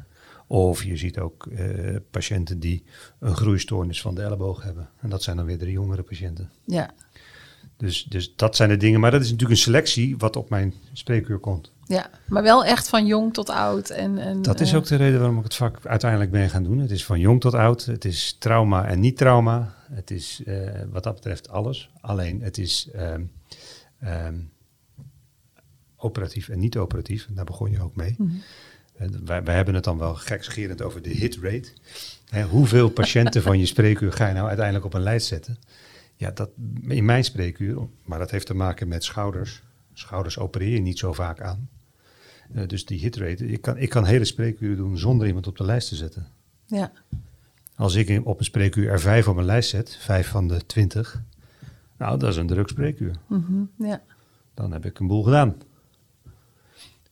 [0.51, 2.85] Of je ziet ook eh, patiënten die
[3.19, 4.89] een groeistoornis van de elleboog hebben.
[5.01, 6.51] En dat zijn dan weer de jongere patiënten.
[6.65, 6.91] Ja.
[7.77, 9.01] Dus, dus dat zijn de dingen.
[9.01, 11.73] Maar dat is natuurlijk een selectie wat op mijn spreekuur komt.
[11.87, 13.91] ja, maar wel echt van jong tot oud.
[13.91, 16.63] En, en, Dat is eh, ook de reden waarom ik het vak uiteindelijk ben gaan
[16.63, 16.79] doen.
[16.79, 17.85] Het is van jong tot oud.
[17.85, 19.75] Het is trauma en niet trauma.
[19.93, 20.57] Het is eh,
[20.91, 21.91] wat dat betreft alles.
[22.01, 23.23] Alleen het is ehm,
[23.99, 24.39] ehm,
[25.97, 27.27] operatief en niet operatief.
[27.29, 28.17] En daar begon je ook mee.
[28.19, 28.27] Eh,
[29.25, 31.73] wij, wij hebben het dan wel gekscherend over de hit rate.
[32.29, 35.59] Hè, hoeveel patiënten van je spreekuur ga je nou uiteindelijk op een lijst zetten?
[36.17, 36.51] Ja, dat
[36.89, 39.63] in mijn spreekuur, maar dat heeft te maken met schouders.
[39.93, 41.69] Schouders opereer je niet zo vaak aan.
[42.55, 45.65] Eh, dus die hitrate, ik kan, ik kan hele spreekuren doen zonder iemand op de
[45.65, 46.27] lijst te zetten.
[46.67, 46.93] Ja.
[47.75, 51.23] Als ik op een spreekuur er vijf op een lijst zet, vijf van de twintig,
[51.97, 53.15] nou dat is een druk spreekuur.
[53.27, 54.03] mhm, ja.
[54.55, 55.57] Dan heb ik een boel gedaan.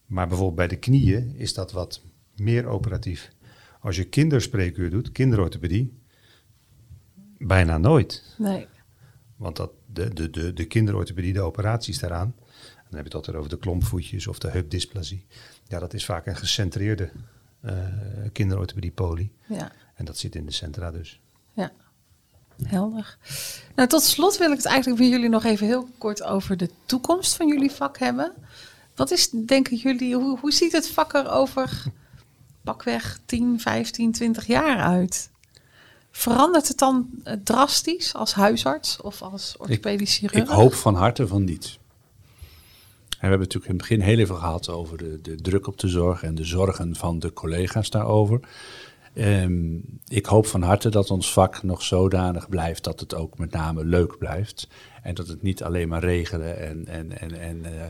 [0.09, 2.01] Maar bijvoorbeeld bij de knieën is dat wat
[2.37, 3.31] meer operatief.
[3.81, 5.99] Als je kinderspreekuur doet, kinderorthopedie,
[7.39, 8.35] bijna nooit.
[8.39, 8.67] Nee.
[9.37, 12.35] Want dat, de, de, de, de kinderorthopedie, de operaties daaraan,
[12.91, 15.27] dan heb je het altijd over de klompvoetjes of de heupdysplasie.
[15.65, 17.11] Ja, dat is vaak een gecentreerde
[17.61, 17.77] eh
[18.33, 19.33] kinderorthopedie poli.
[19.49, 19.73] Ja.
[19.95, 21.21] En dat zit in de centra dus.
[21.53, 21.73] Ja,
[22.63, 23.19] helder.
[23.75, 26.71] Nou, tot slot wil ik het eigenlijk bij jullie nog even heel kort over de
[26.87, 28.33] toekomst van jullie vak hebben.
[28.99, 31.83] Wat is, denken jullie, hoe, hoe ziet het vak er over
[32.65, 35.31] pakweg 10, 15, 20 jaar uit?
[36.11, 40.43] Verandert het dan eh, drastisch als huisarts of als orthopedisch chirurg?
[40.43, 41.79] Ik hoop van harte van niet.
[43.09, 45.79] En we hebben natuurlijk in het begin heel even gehad over de, de druk op
[45.79, 48.41] de zorg en de zorgen van de collega's daarover.
[49.15, 49.77] Ehm,
[50.09, 53.85] ik hoop van harte dat ons vak nog zodanig blijft dat het ook met name
[53.85, 54.69] leuk blijft.
[55.03, 57.87] En dat het niet alleen maar regelen en, en, en, en eh,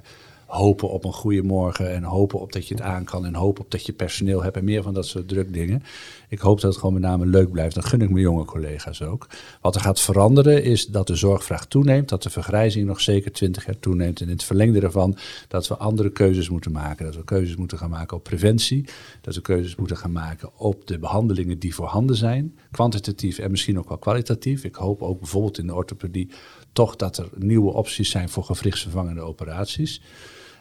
[0.49, 3.65] hopen op een goede morgen en hopen op dat je het aan kan en hopen
[3.65, 5.83] op dat je personeel hebt en meer van dat soort drukdingen.
[6.29, 7.75] Ik hoop dat het gewoon met name leuk blijft.
[7.75, 9.27] Dan gun ik mijn jonge collega's ook.
[9.61, 13.67] Wat er gaat veranderen is dat de zorgvraag toeneemt, dat de vergrijzing nog zeker 20
[13.67, 14.21] jaar toeneemt.
[14.21, 15.17] En in het verlengde ervan
[15.49, 17.05] dat we andere keuzes moeten maken.
[17.05, 18.85] Dat we keuzes moeten gaan maken op preventie.
[19.21, 22.59] Dat we keuzes moeten gaan maken op de behandelingen die voorhanden zijn.
[22.71, 24.65] Kwantitatief en misschien ook wel kwalitatief.
[24.65, 26.31] Ik hoop ook bijvoorbeeld in de orthopedie
[26.73, 30.01] toch dat er nieuwe opties zijn voor gewrichtsvervangende operaties.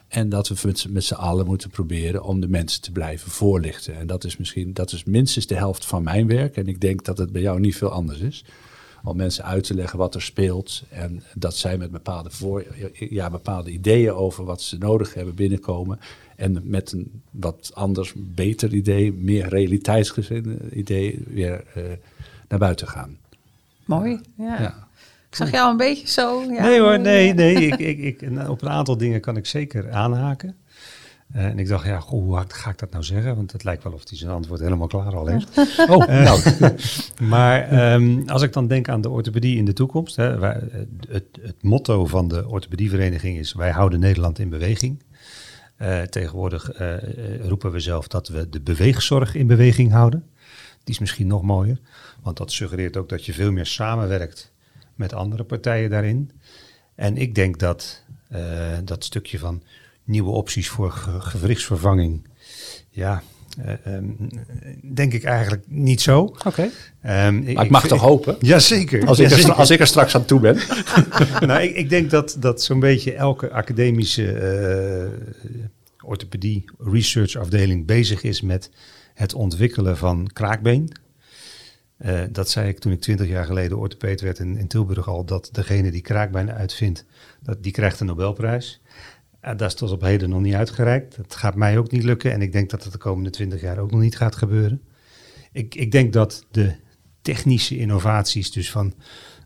[0.08, 3.96] En dat we met z'n allen moeten proberen om de mensen te blijven voorlichten.
[3.96, 6.58] En dat is misschien, dat is minstens de helft van mijn werk.
[6.58, 8.46] En ik denk dat het bij jou niet veel anders is.
[9.04, 10.84] Om mensen uit te leggen wat er speelt.
[10.90, 16.00] En dat zij met bepaalde, voor, ja, bepaalde ideeën over wat ze nodig hebben binnenkomen.
[16.36, 21.84] En met een wat anders, beter idee, meer realiteitsgezinde idee weer uh,
[22.48, 23.18] naar buiten gaan.
[23.86, 24.62] Mooi, ja.
[24.62, 24.87] ja.
[25.30, 26.44] Ik zag jou een beetje zo.
[26.44, 27.56] Ja, nee hoor, nee, nee.
[27.56, 30.58] ik, ik, ik, op een aantal dingen kan ik zeker aanhaken.
[31.36, 33.36] Uh, en ik dacht, ja, goh, hoe ga ik dat nou zeggen?
[33.36, 35.58] Want het lijkt wel of hij zijn antwoord helemaal klaar al heeft.
[35.90, 36.76] oh, uh, nou.
[37.30, 40.16] maar um, als ik dan denk aan de orthopedie in de toekomst.
[40.16, 40.62] Hè, wij,
[41.10, 45.04] het, het, motto van de orthopedievereniging is, wij houden Nederland in beweging.
[45.82, 46.72] Uh, tegenwoordig
[47.42, 50.24] roepen we zelf dat we de beweegzorg in beweging houden.
[50.84, 51.80] Die is misschien nog mooier.
[52.22, 54.52] Want dat suggereert ook dat je veel meer samenwerkt
[54.98, 56.32] met andere partijen daarin.
[56.96, 58.40] En ik denk dat uh,
[58.84, 59.64] dat stukje van
[60.04, 62.28] nieuwe opties voor ge gewrichtsvervanging,
[62.90, 63.24] ja,
[63.66, 64.18] uh, um,
[64.94, 66.20] denk ik eigenlijk niet zo.
[66.20, 66.48] Oké.
[66.48, 67.28] Okay.
[67.28, 68.36] Um, ik, ik, mag toch hopen?
[68.46, 69.08] Jazeker.
[69.08, 70.58] Als, ik er, als ik er straks aan toe ben.
[71.48, 74.34] nou, ik, ik, denk dat, dat zo'n beetje elke academische
[76.00, 78.70] uh, orthopedie research afdeling bezig is met
[79.14, 80.92] het ontwikkelen van kraakbeen.
[82.00, 85.26] Uh, dat zei ik toen ik twintig jaar geleden orthopeed werd in, in, Tilburg al,
[85.26, 87.06] dat degene die kraakbeen uitvindt,
[87.42, 88.82] dat, die krijgt een Nobelprijs.
[89.44, 91.18] Uh, dat is tot op heden nog niet uitgereikt.
[91.18, 93.78] Dat gaat mij ook niet lukken en ik denk dat het de komende twintig jaar
[93.78, 94.82] ook nog niet gaat gebeuren.
[95.52, 96.76] Ik, ik denk dat de
[97.22, 98.94] technische innovaties, dus van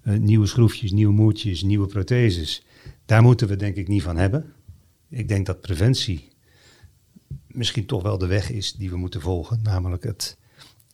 [0.04, 2.66] uh, nieuwe schroefjes, nieuwe moertjes, nieuwe protheses,
[3.06, 4.54] daar moeten we denk ik niet van hebben.
[5.10, 6.32] Ik denk dat preventie
[7.48, 10.38] misschien toch wel de weg is die we moeten volgen, namelijk het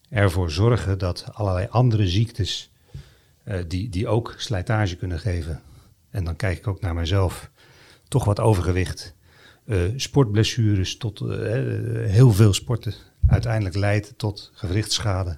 [0.10, 2.72] ervoor zorgen dat allerlei andere ziektes,
[3.46, 5.62] uh, die, die ook slijtage kunnen geven,
[6.10, 7.52] en dan kijk ik ook naar mezelf,
[8.08, 9.16] toch wat overgewicht,
[9.66, 11.38] uh, sportblessures tot uh,
[12.10, 12.94] heel veel sporten
[13.28, 15.38] uiteindelijk leidt tot gewrichtsschade.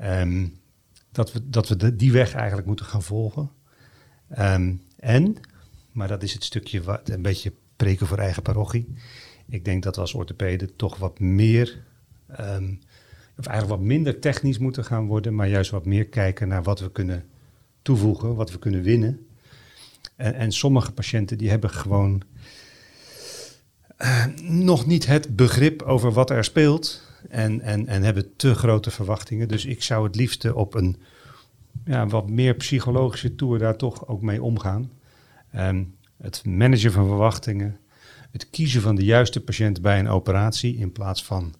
[0.00, 0.60] Um,
[1.12, 3.50] dat we, dat we die weg eigenlijk moeten gaan volgen.
[4.38, 5.36] Um, en,
[5.92, 8.94] maar dat is het stukje wat een beetje preken voor eigen parochie.
[9.48, 11.84] Ik denk dat we als orthopeden toch wat meer
[12.40, 12.80] um,
[13.38, 16.80] of eigenlijk wat minder technisch moeten gaan worden, maar juist wat meer kijken naar wat
[16.80, 17.24] we kunnen
[17.82, 19.26] toevoegen, wat we kunnen winnen.
[20.16, 22.22] En, en sommige patiënten die hebben gewoon
[23.98, 28.90] uh, nog niet het begrip over wat er speelt en, en, en hebben te grote
[28.90, 29.48] verwachtingen.
[29.48, 30.96] Dus ik zou het liefste op een
[31.84, 34.90] ja, wat meer psychologische tour daar toch ook mee omgaan.
[35.56, 37.78] Um, het managen van verwachtingen,
[38.30, 41.54] het kiezen van de juiste patiënt bij een operatie in plaats van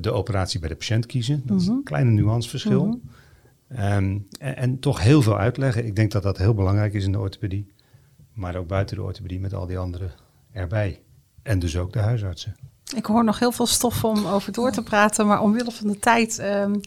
[0.00, 1.42] de operatie bij de patiënt kiezen.
[1.44, 1.82] Dat is een mhm.
[1.82, 2.86] kleine nuanceverschil.
[2.86, 3.00] Mm
[3.78, 5.86] um, en, en, toch heel veel uitleggen.
[5.86, 7.66] Ik denk dat dat heel belangrijk is in de orthopedie.
[8.32, 10.12] Maar ook buiten de orthopedie met al die anderen
[10.52, 11.00] erbij.
[11.42, 12.56] En dus ook de huisartsen.
[12.96, 15.98] Ik hoor nog heel veel stof om over door te praten, maar omwille van de
[15.98, 16.80] tijd um,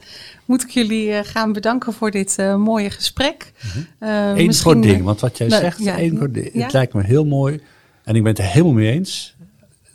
[0.45, 3.53] moet ik jullie uh, gaan bedanken voor dit uh, mooie gesprek.
[3.63, 4.07] Mm -hmm.
[4.09, 4.81] uh, Eén misschien...
[4.81, 6.53] ding, want wat jij nou, zegt, ja, één kort ding.
[6.53, 6.63] Ja?
[6.63, 7.61] Het lijkt me heel mooi
[8.03, 9.32] en ik ben het er helemaal mee eens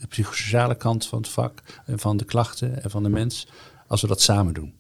[0.01, 3.49] de psychosociale kant van het vak, en van de klachten en van de mens,
[3.87, 4.75] als we dat samen doen.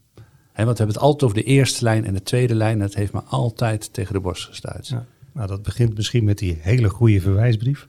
[0.52, 2.72] He, want we hebben het altijd over de eerste lijn en de tweede lijn.
[2.72, 4.88] En dat heeft me altijd tegen de borst gestuurd.
[4.88, 7.88] Ja, nou, dat begint misschien met die hele goede verwijsbrief.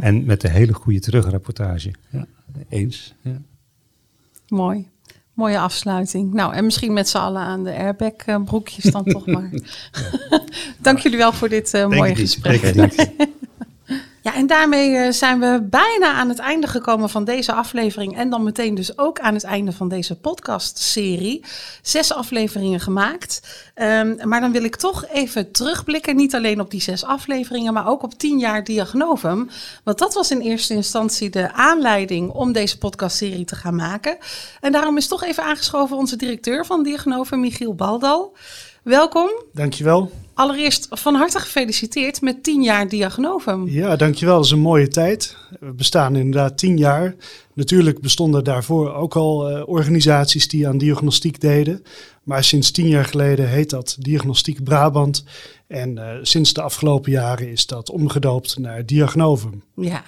[0.00, 1.94] En met de hele goede terugrapportage.
[2.10, 2.26] Ja,
[2.68, 3.14] eens.
[3.20, 3.40] Ja.
[4.48, 4.88] Mooi.
[5.32, 6.32] Mooie afsluiting.
[6.32, 9.50] Nou, en misschien met z'n allen aan de airbag broekjes dan toch maar.
[10.78, 12.60] Dank jullie wel voor dit uh, mooie gesprek.
[14.22, 18.16] Ja, en daarmee eh, zijn we bijna aan het einde gekomen van deze aflevering.
[18.16, 21.44] En dan meteen dus ook aan het einde van deze podcastserie.
[21.82, 23.40] Zes afleveringen gemaakt.
[23.74, 26.16] Um, maar dan wil ik toch even terugblikken.
[26.16, 29.48] Niet alleen op die zes afleveringen, maar ook op tien jaar Diagnovum.
[29.84, 34.18] Want dat was in eerste instantie de aanleiding om deze podcastserie te gaan maken.
[34.60, 38.36] En daarom is toch even aangeschoven onze directeur van Diagnovum, Michiel Baldal.
[38.82, 39.30] Welkom.
[39.52, 40.10] Dankjewel.
[40.38, 43.68] Allereerst van harte gefeliciteerd met 10 jaar Diagnovum.
[43.68, 44.36] Ja, dankjewel.
[44.36, 45.36] Dat is een mooie tijd.
[45.60, 47.14] We bestaan inderdaad 10 jaar.
[47.54, 51.82] Natuurlijk bestonden daarvoor ook al uh, organisaties die aan diagnostiek deden.
[52.22, 55.24] Maar sinds tien jaar geleden heet dat Diagnostiek Brabant.
[55.68, 59.62] En eh, sinds de afgelopen jaren is dat omgedoopt naar Diagnovum.
[59.74, 60.02] Ja.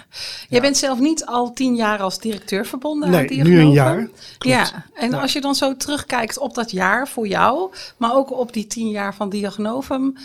[0.49, 3.59] Jij bent zelf niet al tien jaar als directeur verbonden aan Nee, Diagnovum?
[3.59, 4.09] nu een jaar.
[4.39, 4.57] Klopt.
[4.57, 8.53] Ja, en als je dan zo terugkijkt op dat jaar voor jou, maar ook op
[8.53, 10.17] die tien jaar van Diagnovum,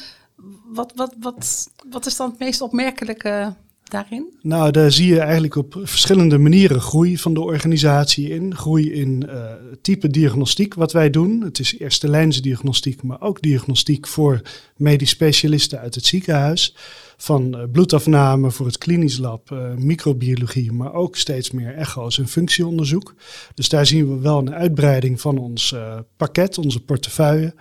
[0.66, 3.54] wat, wat, wat, wat is dan het meest opmerkelijke
[3.90, 4.34] daarin?
[4.42, 8.56] Nou, daar zie je eigenlijk op verschillende manieren groei van de organisatie in.
[8.56, 9.44] Groei in eh,
[9.82, 11.42] type diagnostiek wat wij doen.
[11.42, 14.42] Het is eerste lijnse diagnostiek, maar ook diagnostiek voor
[14.76, 16.76] medisch specialisten uit het ziekenhuis.
[17.18, 22.28] Van eh, bloedafname voor het klinisch lab, eh, microbiologie, maar ook steeds meer echo's en
[22.28, 23.16] functieonderzoek.
[23.54, 25.76] Dus daar zien we wel een uitbreiding van ons
[26.18, 27.54] pakket, onze portefeuille.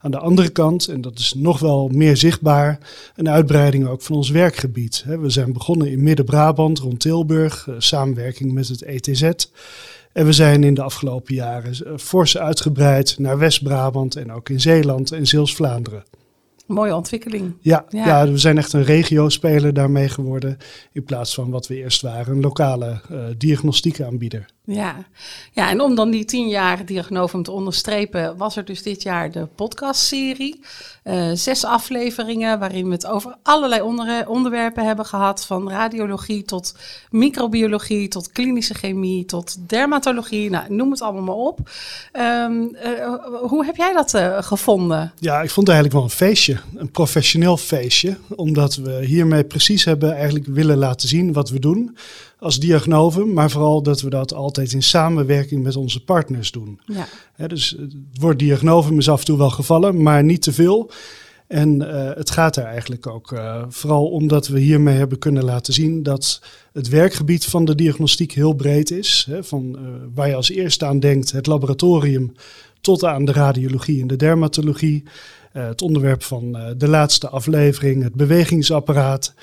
[0.00, 2.78] Aan de andere kant, en dat is nog wel meer zichtbaar,
[3.16, 5.04] een uitbreiding ook van ons werkgebied.
[5.06, 9.22] We zijn begonnen in Midden-Brabant, rond Tilburg, eh, samenwerking met het ETZ.
[10.12, 14.60] En we zijn in de afgelopen jaren eh, fors uitgebreid naar West-Brabant en ook in
[14.60, 16.04] Zeeland en Zeeuws-Vlaanderen.
[16.66, 17.54] Mooie ontwikkeling.
[17.60, 18.06] Ja, Ja.
[18.06, 18.30] ja.
[18.30, 20.56] we zijn echt een regiospeler daarmee geworden.
[20.92, 24.46] In plaats van wat we eerst waren, een lokale eh diagnostiekaanbieder.
[24.70, 24.96] Ja.
[25.52, 29.30] ja, en om dan die tien jaar Diagnovum te onderstrepen, was er dus dit jaar
[29.30, 30.60] de podcastserie.
[31.02, 35.46] Eh, zes afleveringen waarin we het over allerlei onder- onderwerpen hebben gehad.
[35.46, 36.74] Van radiologie tot
[37.10, 40.50] microbiologie, tot klinische chemie, tot dermatologie.
[40.50, 41.70] Nou, noem het allemaal maar op.
[42.12, 45.12] Ehm, eh, hoe heb jij dat eh, gevonden?
[45.18, 48.16] Ja, ik vond het eigenlijk wel een feestje, een professioneel feestje.
[48.36, 51.96] Omdat we hiermee precies hebben eigenlijk willen laten zien wat we doen
[52.38, 53.32] als diagnovum.
[53.32, 56.80] Maar vooral dat we dat altijd in samenwerking met onze partners doen.
[57.36, 60.90] Ja, dus het woord diagnovum is af en toe wel gevallen, maar niet te veel.
[61.46, 65.72] En eh, het gaat er eigenlijk ook eh, vooral omdat we hiermee hebben kunnen laten
[65.72, 69.26] zien dat het werkgebied van de diagnostiek heel breed is.
[69.30, 69.82] Hè, van eh,
[70.14, 72.32] waar je als eerste aan denkt, het laboratorium,
[72.80, 75.04] tot aan de radiologie en de dermatologie.
[75.52, 79.34] Eh, het onderwerp van eh, de laatste aflevering, het bewegingsapparaat.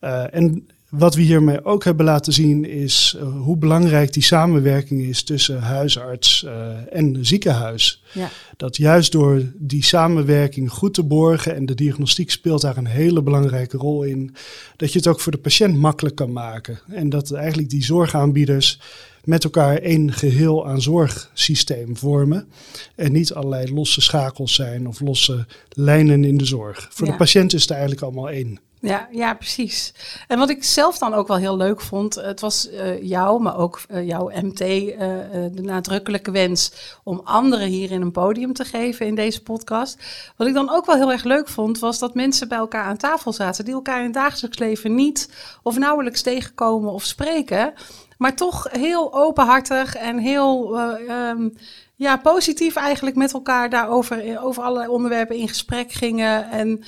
[0.00, 5.02] Eh, en wat we hiermee ook hebben laten zien is eh, hoe belangrijk die samenwerking
[5.02, 6.68] is tussen huisarts eh,
[6.98, 8.02] en ziekenhuis.
[8.12, 12.86] ja, Dat juist door die samenwerking goed te borgen en de diagnostiek speelt daar een
[12.86, 14.34] hele belangrijke rol in,
[14.76, 16.78] dat je het ook voor de patiënt makkelijk kan maken.
[16.88, 18.80] En dat eigenlijk die zorgaanbieders
[19.24, 22.48] met elkaar één geheel aan zorgsysteem vormen
[22.94, 26.88] en niet allerlei losse schakels zijn of losse lijnen in de zorg.
[26.92, 27.12] Voor Ja.
[27.12, 28.58] de patiënt is het eigenlijk allemaal één.
[28.80, 29.92] Ja, ja, precies.
[30.28, 33.58] En wat ik zelf dan ook wel heel leuk vond, het was eh, jou, maar
[33.58, 34.84] ook eh, jouw MT, eh,
[35.20, 36.72] eh, de nadrukkelijke wens
[37.04, 39.98] om anderen hierin een podium te geven in deze podcast.
[40.36, 42.96] Wat ik dan ook wel heel erg leuk vond, was dat mensen bij elkaar aan
[42.96, 45.30] tafel zaten die elkaar in het dagelijks leven niet
[45.62, 47.74] of nauwelijks tegenkomen of spreken,
[48.16, 51.48] maar toch heel openhartig en heel eh, ehm,
[51.96, 56.50] ja, positief eigenlijk met elkaar daarover eh, over allerlei onderwerpen in gesprek gingen.
[56.50, 56.84] En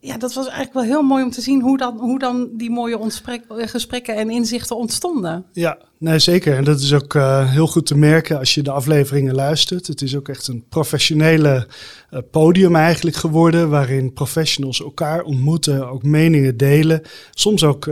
[0.00, 2.70] ja, dat was eigenlijk wel heel mooi om te zien hoe dan, hoe dan die
[2.70, 5.44] mooie eh, gesprekken en inzichten ontstonden.
[5.52, 6.56] Ja, nee, zeker.
[6.56, 9.86] En dat is ook eh, heel goed te merken als je de afleveringen luistert.
[9.86, 11.66] Het is ook echt een professionele
[12.10, 17.90] eh, podium eigenlijk geworden, waarin professionals elkaar ontmoeten, ook meningen delen, soms ook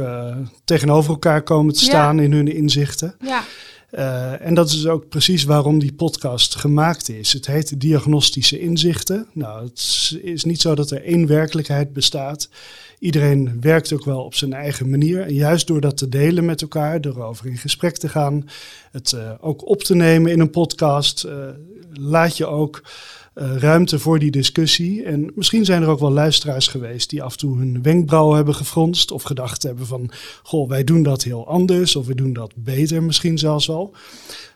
[0.64, 1.86] tegenover elkaar komen te Ja.
[1.86, 3.14] staan in hun inzichten.
[3.20, 3.42] Ja,
[3.90, 7.32] Eh, en dat is ook precies waarom die podcast gemaakt is.
[7.32, 9.26] Het heet Diagnostische Inzichten.
[9.32, 12.48] Nou, het is- niet zo dat er één werkelijkheid bestaat.
[12.98, 15.20] Iedereen werkt ook wel op zijn eigen manier.
[15.20, 18.48] En juist door dat te delen met elkaar, door over in gesprek te gaan,
[18.92, 21.36] het eh, ook op te nemen in een podcast, eh,
[21.92, 22.82] laat je ook
[23.38, 25.04] eh, ruimte voor die discussie.
[25.04, 28.54] En misschien zijn er ook wel luisteraars geweest die af en toe hun wenkbrauwen hebben
[28.54, 30.10] gefronst of gedacht hebben van,
[30.42, 33.92] goh, wij doen dat heel anders of we doen dat beter misschien zelfs wel.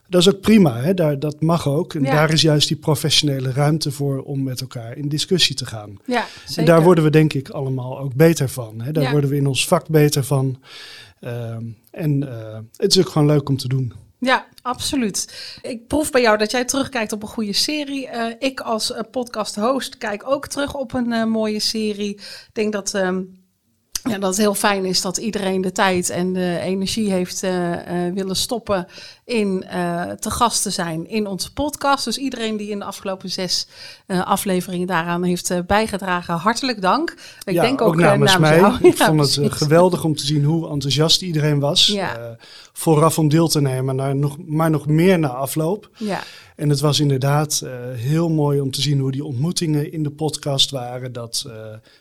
[0.08, 0.94] Dat is ook prima, hè?
[0.94, 1.94] Daar, dat mag ook.
[1.94, 2.10] En Ja.
[2.10, 5.96] daar is juist die professionele ruimte voor om met elkaar in discussie te gaan.
[6.06, 6.58] ja zeker.
[6.58, 8.80] En daar worden we denk ik allemaal ook beter van.
[8.80, 8.92] Hè?
[8.92, 9.10] Daar Ja.
[9.10, 10.58] worden we in ons vak beter van.
[11.20, 13.92] Ehm, en eh, het is ook gewoon leuk om te doen.
[14.24, 15.34] Ja, absoluut.
[15.62, 18.08] Ik proef bij jou dat jij terugkijkt op een goede serie.
[18.08, 22.14] Eh, ik als eh, podcast-host kijk ook terug op een eh, mooie serie.
[22.14, 23.22] Ik denk dat, ehm,
[24.02, 28.06] ja, dat het heel fijn is dat iedereen de tijd en de energie heeft eh,
[28.06, 28.86] eh, willen stoppen
[29.24, 32.04] in eh, te gast te zijn in onze podcast.
[32.04, 33.66] Dus iedereen die in de afgelopen zes
[34.06, 37.14] afleveringen daaraan heeft bijgedragen, hartelijk dank.
[37.44, 38.56] Ik ja, denk ook, eh, namens, mij.
[38.56, 38.74] jou.
[38.82, 41.86] Ik Ja, vond het geweldig om te zien hoe enthousiast iedereen was.
[41.86, 42.36] Ja.
[42.72, 45.90] vooraf om deel te nemen, naar nog, maar nog meer na afloop.
[45.96, 46.22] Ja,
[46.62, 50.10] En het was inderdaad eh, heel mooi om te zien hoe die ontmoetingen in de
[50.10, 51.12] podcast waren.
[51.12, 51.54] Dat eh,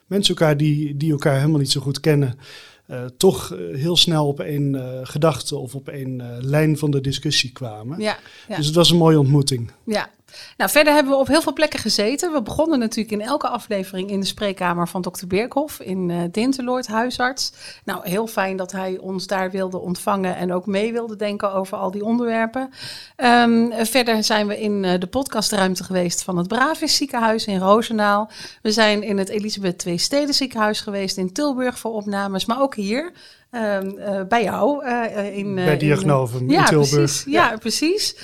[0.07, 2.39] mensen elkaar die, die elkaar helemaal niet zo goed kennen,
[2.85, 7.99] eh, toch heel snel op één gedachte of op één lijn van de discussie kwamen.
[7.99, 8.55] ja, ja.
[8.55, 9.71] Dus het was een mooie ontmoeting.
[9.85, 10.09] Ja,
[10.57, 12.31] Nou, verder hebben we op heel veel plekken gezeten.
[12.31, 16.87] We begonnen natuurlijk in elke aflevering in de spreekkamer van dokter Beerkhoff in uh, Dinteloord,
[16.87, 17.53] huisarts.
[17.83, 21.77] Nou, heel fijn dat hij ons daar wilde ontvangen en ook mee wilde denken over
[21.77, 22.69] al die onderwerpen.
[23.17, 28.29] Um, verder zijn we in uh, de podcastruimte geweest van het Bravis ziekenhuis in Roosendaal.
[28.61, 32.75] We zijn in het Elisabeth II Steden ziekenhuis geweest in Tilburg voor opnames, maar ook
[32.75, 33.11] hier.
[33.51, 34.85] Uh, bij jou.
[34.85, 36.89] Uh, in, bij Diagnovum ja, in Tilburg.
[36.91, 38.15] Precies, ja, ja, precies.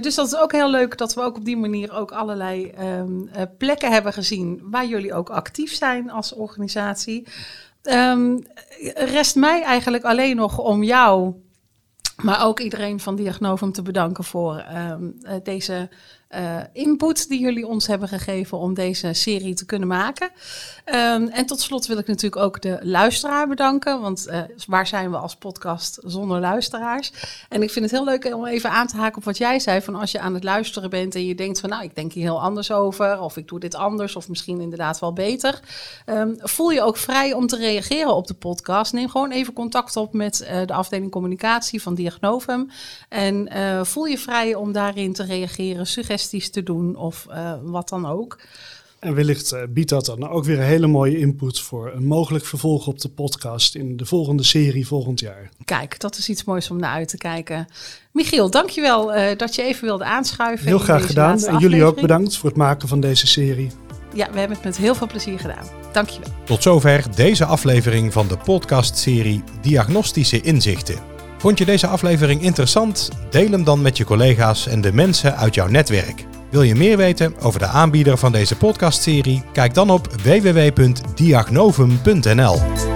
[0.00, 3.30] dus dat is ook heel leuk dat we ook op die manier ook allerlei um,
[3.58, 7.26] plekken hebben gezien waar jullie ook actief zijn als organisatie.
[7.82, 8.46] Um,
[8.94, 11.34] rest mij eigenlijk alleen nog om jou,
[12.22, 15.88] maar ook iedereen van Diagnovum te bedanken voor um, deze
[16.30, 20.30] uh, input die jullie ons hebben gegeven om deze serie te kunnen maken.
[20.84, 25.10] Um, en tot slot wil ik natuurlijk ook de luisteraar bedanken, want uh, waar zijn
[25.10, 27.12] we als podcast zonder luisteraars?
[27.48, 29.80] En ik vind het heel leuk om even aan te haken op wat jij zei,
[29.80, 32.24] van als je aan het luisteren bent en je denkt van nou, ik denk hier
[32.24, 35.60] heel anders over, of ik doe dit anders, of misschien inderdaad wel beter.
[36.06, 38.92] Um, voel je ook vrij om te reageren op de podcast.
[38.92, 42.70] Neem gewoon even contact op met uh, de afdeling communicatie van Diagnovum
[43.08, 43.48] en
[43.86, 48.38] voel je vrij om daarin te reageren, suggesties te doen of uh, wat dan ook.
[48.98, 52.44] En wellicht uh, biedt dat dan ook weer een hele mooie input voor een mogelijk
[52.44, 55.50] vervolg op de podcast in de volgende serie volgend jaar.
[55.64, 57.66] Kijk, dat is iets moois om naar uit te kijken.
[58.12, 60.66] Michiel, dankjewel uh, dat je even wilde aanschuiven.
[60.66, 61.44] Heel graag gedaan.
[61.44, 63.70] En jullie ook bedankt voor het maken van deze serie.
[64.14, 65.66] Ja, we hebben het met heel veel plezier gedaan.
[65.92, 66.30] Dankjewel.
[66.44, 71.15] Tot zover deze aflevering van de podcastserie Diagnostische Inzichten.
[71.38, 73.10] Vond je deze aflevering interessant?
[73.30, 76.24] Deel hem dan met je collega's en de mensen uit jouw netwerk.
[76.50, 79.42] Wil je meer weten over de aanbieder van deze podcastserie?
[79.52, 82.95] Kijk dan op www.diagnovum.nl.